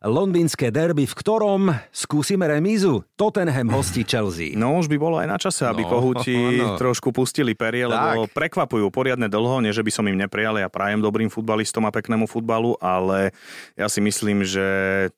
londýnske 0.00 0.72
derby, 0.72 1.04
v 1.04 1.12
ktorom 1.12 1.76
skúsime 1.92 2.48
remízu. 2.48 3.04
Tottenham 3.20 3.68
hostí 3.68 4.00
Chelsea. 4.00 4.56
No 4.56 4.80
už 4.80 4.88
by 4.88 4.96
bolo 4.96 5.20
aj 5.20 5.28
na 5.28 5.36
čase, 5.36 5.68
aby 5.68 5.84
no, 5.84 5.90
kohúti 5.92 6.32
no. 6.60 6.80
trošku 6.80 7.12
pustili 7.12 7.52
perie, 7.52 7.84
tak. 7.84 7.92
lebo 7.92 8.24
prekvapujú 8.32 8.88
poriadne 8.88 9.28
dlho, 9.28 9.60
nie 9.60 9.76
že 9.76 9.84
by 9.84 9.92
som 9.92 10.08
im 10.08 10.16
neprijal, 10.16 10.56
ja 10.56 10.72
prajem 10.72 11.04
dobrým 11.04 11.28
futbalistom 11.28 11.84
a 11.84 11.92
peknému 11.92 12.24
futbalu, 12.24 12.80
ale 12.80 13.36
ja 13.76 13.92
si 13.92 14.00
myslím, 14.00 14.40
že 14.40 14.64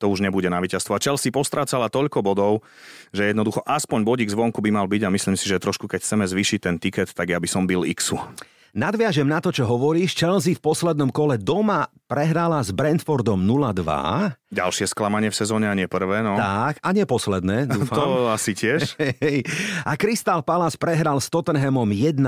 to 0.03 0.11
už 0.11 0.19
nebude 0.19 0.51
na 0.51 0.59
víťazstvo. 0.59 0.99
A 0.99 1.03
Chelsea 1.03 1.31
postrácala 1.31 1.87
toľko 1.87 2.19
bodov, 2.27 2.67
že 3.15 3.31
jednoducho 3.31 3.63
aspoň 3.63 4.03
bodík 4.03 4.35
zvonku 4.35 4.59
by 4.59 4.75
mal 4.75 4.91
byť 4.91 5.07
a 5.07 5.15
myslím 5.15 5.39
si, 5.39 5.47
že 5.47 5.63
trošku 5.63 5.87
keď 5.87 6.03
chceme 6.03 6.27
zvýšiť 6.27 6.59
ten 6.59 6.77
tiket, 6.83 7.15
tak 7.15 7.31
ja 7.31 7.39
by 7.39 7.47
som 7.47 7.71
byl 7.71 7.87
Xu. 7.95 8.19
Nadviažem 8.73 9.29
na 9.29 9.37
to, 9.37 9.53
čo 9.53 9.69
hovoríš. 9.69 10.17
Chelsea 10.17 10.57
v 10.57 10.65
poslednom 10.65 11.13
kole 11.13 11.37
doma 11.37 11.93
prehrala 12.09 12.57
s 12.65 12.73
Brentfordom 12.73 13.45
0-2. 13.45 14.33
Ďalšie 14.53 14.85
sklamanie 14.85 15.33
v 15.33 15.37
sezóne 15.37 15.65
a 15.65 15.73
nie 15.73 15.89
prvé, 15.89 16.21
no. 16.21 16.37
Tak, 16.37 16.85
a 16.85 16.89
nie 16.93 17.09
posledné, 17.09 17.65
dúfam. 17.73 17.97
to 17.97 18.07
asi 18.29 18.53
tiež. 18.53 19.01
a 19.89 19.93
Crystal 19.97 20.45
Palace 20.45 20.77
prehral 20.77 21.17
s 21.17 21.33
Tottenhamom 21.33 21.89
1-2, 21.89 22.21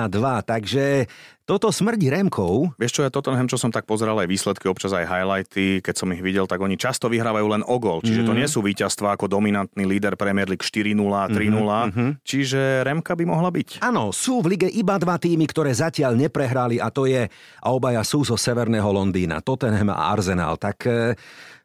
takže 0.48 1.04
toto 1.44 1.68
smrdí 1.68 2.08
Remkou. 2.08 2.72
Vieš 2.80 2.92
čo, 2.96 3.04
ja 3.04 3.12
Tottenham, 3.12 3.44
čo 3.44 3.60
som 3.60 3.68
tak 3.68 3.84
pozeral 3.84 4.16
aj 4.16 4.32
výsledky, 4.32 4.64
občas 4.64 4.96
aj 4.96 5.04
highlighty, 5.04 5.84
keď 5.84 5.94
som 6.00 6.08
ich 6.16 6.24
videl, 6.24 6.48
tak 6.48 6.56
oni 6.56 6.80
často 6.80 7.12
vyhrávajú 7.12 7.46
len 7.52 7.60
o 7.68 7.76
gol. 7.76 8.00
Čiže 8.00 8.24
mm. 8.24 8.28
to 8.28 8.32
mhm. 8.32 8.38
nie 8.40 8.48
sú 8.48 8.64
víťazstva 8.64 9.20
ako 9.20 9.28
dominantný 9.28 9.84
líder 9.84 10.16
Premier 10.16 10.48
League 10.48 10.64
4-0, 10.64 10.96
3-0. 10.96 11.36
Mm-hmm. 11.36 12.10
Čiže 12.24 12.88
Remka 12.88 13.12
by 13.12 13.24
mohla 13.28 13.52
byť. 13.52 13.84
Áno, 13.84 14.08
sú 14.08 14.40
v 14.40 14.56
lige 14.56 14.72
iba 14.72 14.96
dva 14.96 15.20
týmy, 15.20 15.44
ktoré 15.44 15.76
zatiaľ 15.76 16.16
neprehrali 16.16 16.80
a 16.80 16.88
to 16.88 17.04
je, 17.04 17.28
a 17.60 17.68
obaja 17.68 18.00
sú 18.00 18.24
zo 18.24 18.40
severného 18.40 18.88
Londýna, 18.88 19.44
Tottenham 19.44 19.92
a 19.92 20.16
Arsenal. 20.16 20.56
Tak 20.56 20.76
e, 20.88 21.12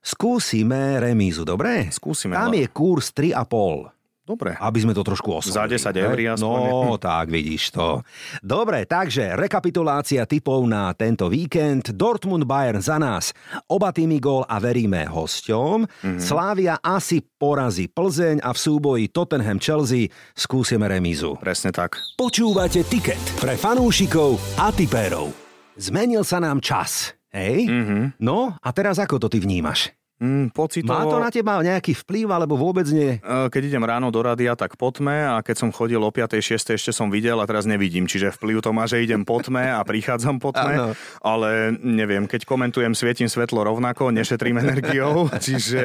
skúsime 0.02 1.00
remízu, 1.00 1.46
dobre? 1.46 1.92
Skúsime. 1.94 2.36
Tam 2.36 2.52
je 2.56 2.66
kurz 2.72 3.12
3,5. 3.14 4.00
Dobre. 4.30 4.54
Aby 4.62 4.86
sme 4.86 4.94
to 4.94 5.02
trošku 5.02 5.42
oslovili. 5.42 5.82
Za 5.82 5.90
10 5.90 6.06
eur 6.06 6.18
aspoň. 6.38 6.60
No, 6.70 7.02
tak 7.02 7.34
vidíš 7.34 7.74
to. 7.74 8.06
Dobre, 8.46 8.86
takže 8.86 9.34
rekapitulácia 9.34 10.30
typov 10.30 10.70
na 10.70 10.94
tento 10.94 11.26
víkend. 11.34 11.98
Dortmund 11.98 12.46
Bayern 12.46 12.78
za 12.78 13.02
nás. 13.02 13.34
Oba 13.66 13.90
týmy 13.90 14.22
gól 14.22 14.46
a 14.46 14.62
veríme 14.62 15.10
hosťom. 15.10 15.82
Mm-hmm. 15.82 16.22
Slávia 16.22 16.78
asi 16.78 17.26
porazí 17.26 17.90
Plzeň 17.90 18.46
a 18.46 18.54
v 18.54 18.60
súboji 18.62 19.10
Tottenham 19.10 19.58
Chelsea 19.58 20.14
skúsime 20.38 20.86
remízu. 20.86 21.34
Presne 21.42 21.74
tak. 21.74 21.98
Počúvate 22.14 22.86
tiket 22.86 23.22
pre 23.42 23.58
fanúšikov 23.58 24.38
a 24.62 24.70
tipérov. 24.70 25.34
Zmenil 25.74 26.22
sa 26.22 26.38
nám 26.38 26.62
čas. 26.62 27.19
Hej? 27.30 27.70
Mm-hmm. 27.70 28.04
No 28.20 28.58
a 28.58 28.70
teraz 28.74 28.98
ako 28.98 29.22
to 29.22 29.28
ty 29.30 29.38
vnímaš? 29.38 29.94
Mm, 30.20 30.52
pocitovo... 30.52 31.00
Má 31.00 31.08
to 31.08 31.16
na 31.16 31.32
teba 31.32 31.64
nejaký 31.64 31.96
vplyv, 32.04 32.28
alebo 32.28 32.60
vôbec 32.60 32.84
nie? 32.92 33.24
E, 33.24 33.48
keď 33.48 33.72
idem 33.72 33.84
ráno 33.88 34.12
do 34.12 34.20
radia, 34.20 34.52
tak 34.52 34.76
po 34.76 34.92
tme 34.92 35.32
a 35.32 35.40
keď 35.40 35.64
som 35.64 35.70
chodil 35.72 36.04
o 36.04 36.12
5. 36.12 36.44
6. 36.44 36.76
ešte 36.76 36.92
som 36.92 37.08
videl 37.08 37.40
a 37.40 37.48
teraz 37.48 37.64
nevidím. 37.64 38.04
Čiže 38.04 38.36
vplyv 38.36 38.60
to 38.60 38.76
má, 38.76 38.84
že 38.84 39.00
idem 39.00 39.24
po 39.24 39.40
tme 39.40 39.72
a 39.72 39.80
prichádzam 39.80 40.44
po 40.44 40.52
tme. 40.52 40.92
Ale 41.24 41.72
neviem, 41.80 42.28
keď 42.28 42.44
komentujem, 42.44 42.92
svietím 43.00 43.32
svetlo 43.32 43.64
rovnako, 43.64 44.12
nešetrím 44.12 44.60
energiou, 44.68 45.32
čiže 45.40 45.80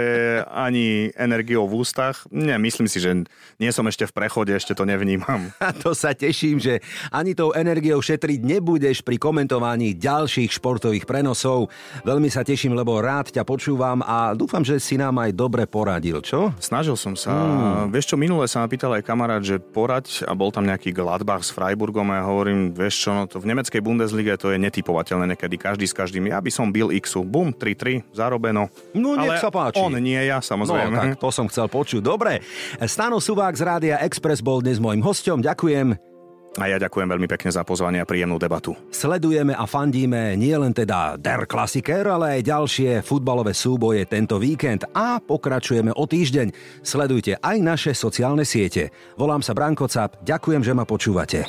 ani 0.50 1.14
energiou 1.14 1.70
v 1.70 1.86
ústach. 1.86 2.26
Nie, 2.34 2.58
myslím 2.58 2.90
si, 2.90 2.98
že 2.98 3.14
nie 3.62 3.70
som 3.70 3.86
ešte 3.86 4.10
v 4.10 4.18
prechode, 4.18 4.50
ešte 4.50 4.74
to 4.74 4.82
nevnímam. 4.82 5.54
A 5.62 5.70
to 5.70 5.94
sa 5.94 6.10
teším, 6.10 6.58
že 6.58 6.82
ani 7.14 7.38
tou 7.38 7.54
energiou 7.54 8.02
šetriť 8.02 8.42
nebudeš 8.42 9.06
pri 9.06 9.14
komentovaní 9.14 9.94
ďalších 9.94 10.58
športových 10.58 11.06
prenosov. 11.06 11.70
Veľmi 12.02 12.26
sa 12.34 12.42
teším, 12.42 12.74
lebo 12.74 12.98
rád 12.98 13.30
ťa 13.30 13.46
počúvam 13.46 14.02
a 14.02 14.23
dúfam, 14.32 14.64
že 14.64 14.80
si 14.80 14.96
nám 14.96 15.20
aj 15.20 15.36
dobre 15.36 15.68
poradil, 15.68 16.24
čo? 16.24 16.56
Snažil 16.56 16.96
som 16.96 17.12
sa. 17.12 17.34
Mm. 17.34 17.92
Vieš 17.92 18.14
čo, 18.14 18.16
minule 18.16 18.48
sa 18.48 18.64
ma 18.64 18.70
pýtal 18.70 18.96
aj 18.96 19.04
kamarát, 19.04 19.44
že 19.44 19.60
porať 19.60 20.24
a 20.24 20.32
bol 20.32 20.48
tam 20.48 20.64
nejaký 20.64 20.96
Gladbach 20.96 21.44
s 21.44 21.52
Freiburgom 21.52 22.08
a 22.08 22.22
ja 22.22 22.24
hovorím, 22.24 22.72
vieš 22.72 23.04
čo, 23.04 23.10
no 23.12 23.28
to 23.28 23.36
v 23.42 23.52
nemeckej 23.52 23.84
Bundeslige 23.84 24.40
to 24.40 24.54
je 24.54 24.58
netypovateľné 24.62 25.36
niekedy 25.36 25.60
každý 25.60 25.84
s 25.84 25.92
každým. 25.92 26.32
Ja 26.32 26.40
by 26.40 26.48
som 26.48 26.72
bil 26.72 26.88
Xu. 27.04 27.20
Bum, 27.20 27.52
3-3, 27.52 28.16
zarobeno. 28.16 28.72
No 28.96 29.18
nech 29.20 29.36
Ale 29.36 29.44
sa 29.44 29.50
páči. 29.52 29.82
on 29.82 29.98
nie 30.00 30.22
ja, 30.22 30.40
samozrejme. 30.40 30.94
No, 30.94 31.02
tak 31.02 31.20
to 31.20 31.28
som 31.28 31.50
chcel 31.50 31.68
počuť. 31.68 32.00
Dobre, 32.00 32.40
Stano 32.86 33.18
Suvák 33.18 33.52
z 33.52 33.62
Rádia 33.66 33.96
Express 34.00 34.40
bol 34.40 34.62
dnes 34.62 34.78
môjim 34.78 35.02
hosťom. 35.02 35.42
Ďakujem. 35.42 36.13
A 36.54 36.70
ja 36.70 36.78
ďakujem 36.78 37.10
veľmi 37.10 37.26
pekne 37.26 37.50
za 37.50 37.66
pozvanie 37.66 37.98
a 37.98 38.06
príjemnú 38.06 38.38
debatu. 38.38 38.78
Sledujeme 38.94 39.58
a 39.58 39.66
fandíme 39.66 40.38
nielen 40.38 40.70
teda 40.70 41.18
Der 41.18 41.50
Klassiker, 41.50 42.06
ale 42.06 42.38
aj 42.38 42.46
ďalšie 42.46 42.90
futbalové 43.02 43.50
súboje 43.50 44.06
tento 44.06 44.38
víkend 44.38 44.86
a 44.94 45.18
pokračujeme 45.18 45.90
o 45.90 46.04
týždeň. 46.06 46.80
Sledujte 46.86 47.42
aj 47.42 47.56
naše 47.58 47.90
sociálne 47.90 48.46
siete. 48.46 48.94
Volám 49.18 49.42
sa 49.42 49.50
Branko 49.50 49.90
Cap, 49.90 50.22
ďakujem, 50.22 50.62
že 50.62 50.76
ma 50.78 50.86
počúvate. 50.86 51.42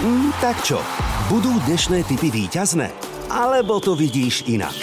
Mm, 0.00 0.32
tak 0.40 0.56
čo, 0.64 0.80
budú 1.28 1.52
dnešné 1.68 2.08
typy 2.08 2.32
víťazné? 2.32 2.88
Alebo 3.28 3.76
to 3.76 3.92
vidíš 3.92 4.48
inak? 4.48 4.78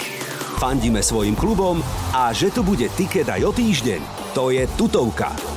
Fandíme 0.62 1.02
svojim 1.02 1.34
klubom 1.34 1.82
a 2.14 2.30
že 2.30 2.54
tu 2.54 2.62
bude 2.62 2.86
tiket 2.94 3.26
aj 3.26 3.42
o 3.42 3.52
týždeň, 3.52 4.00
to 4.38 4.54
je 4.54 4.62
tutovka. 4.78 5.55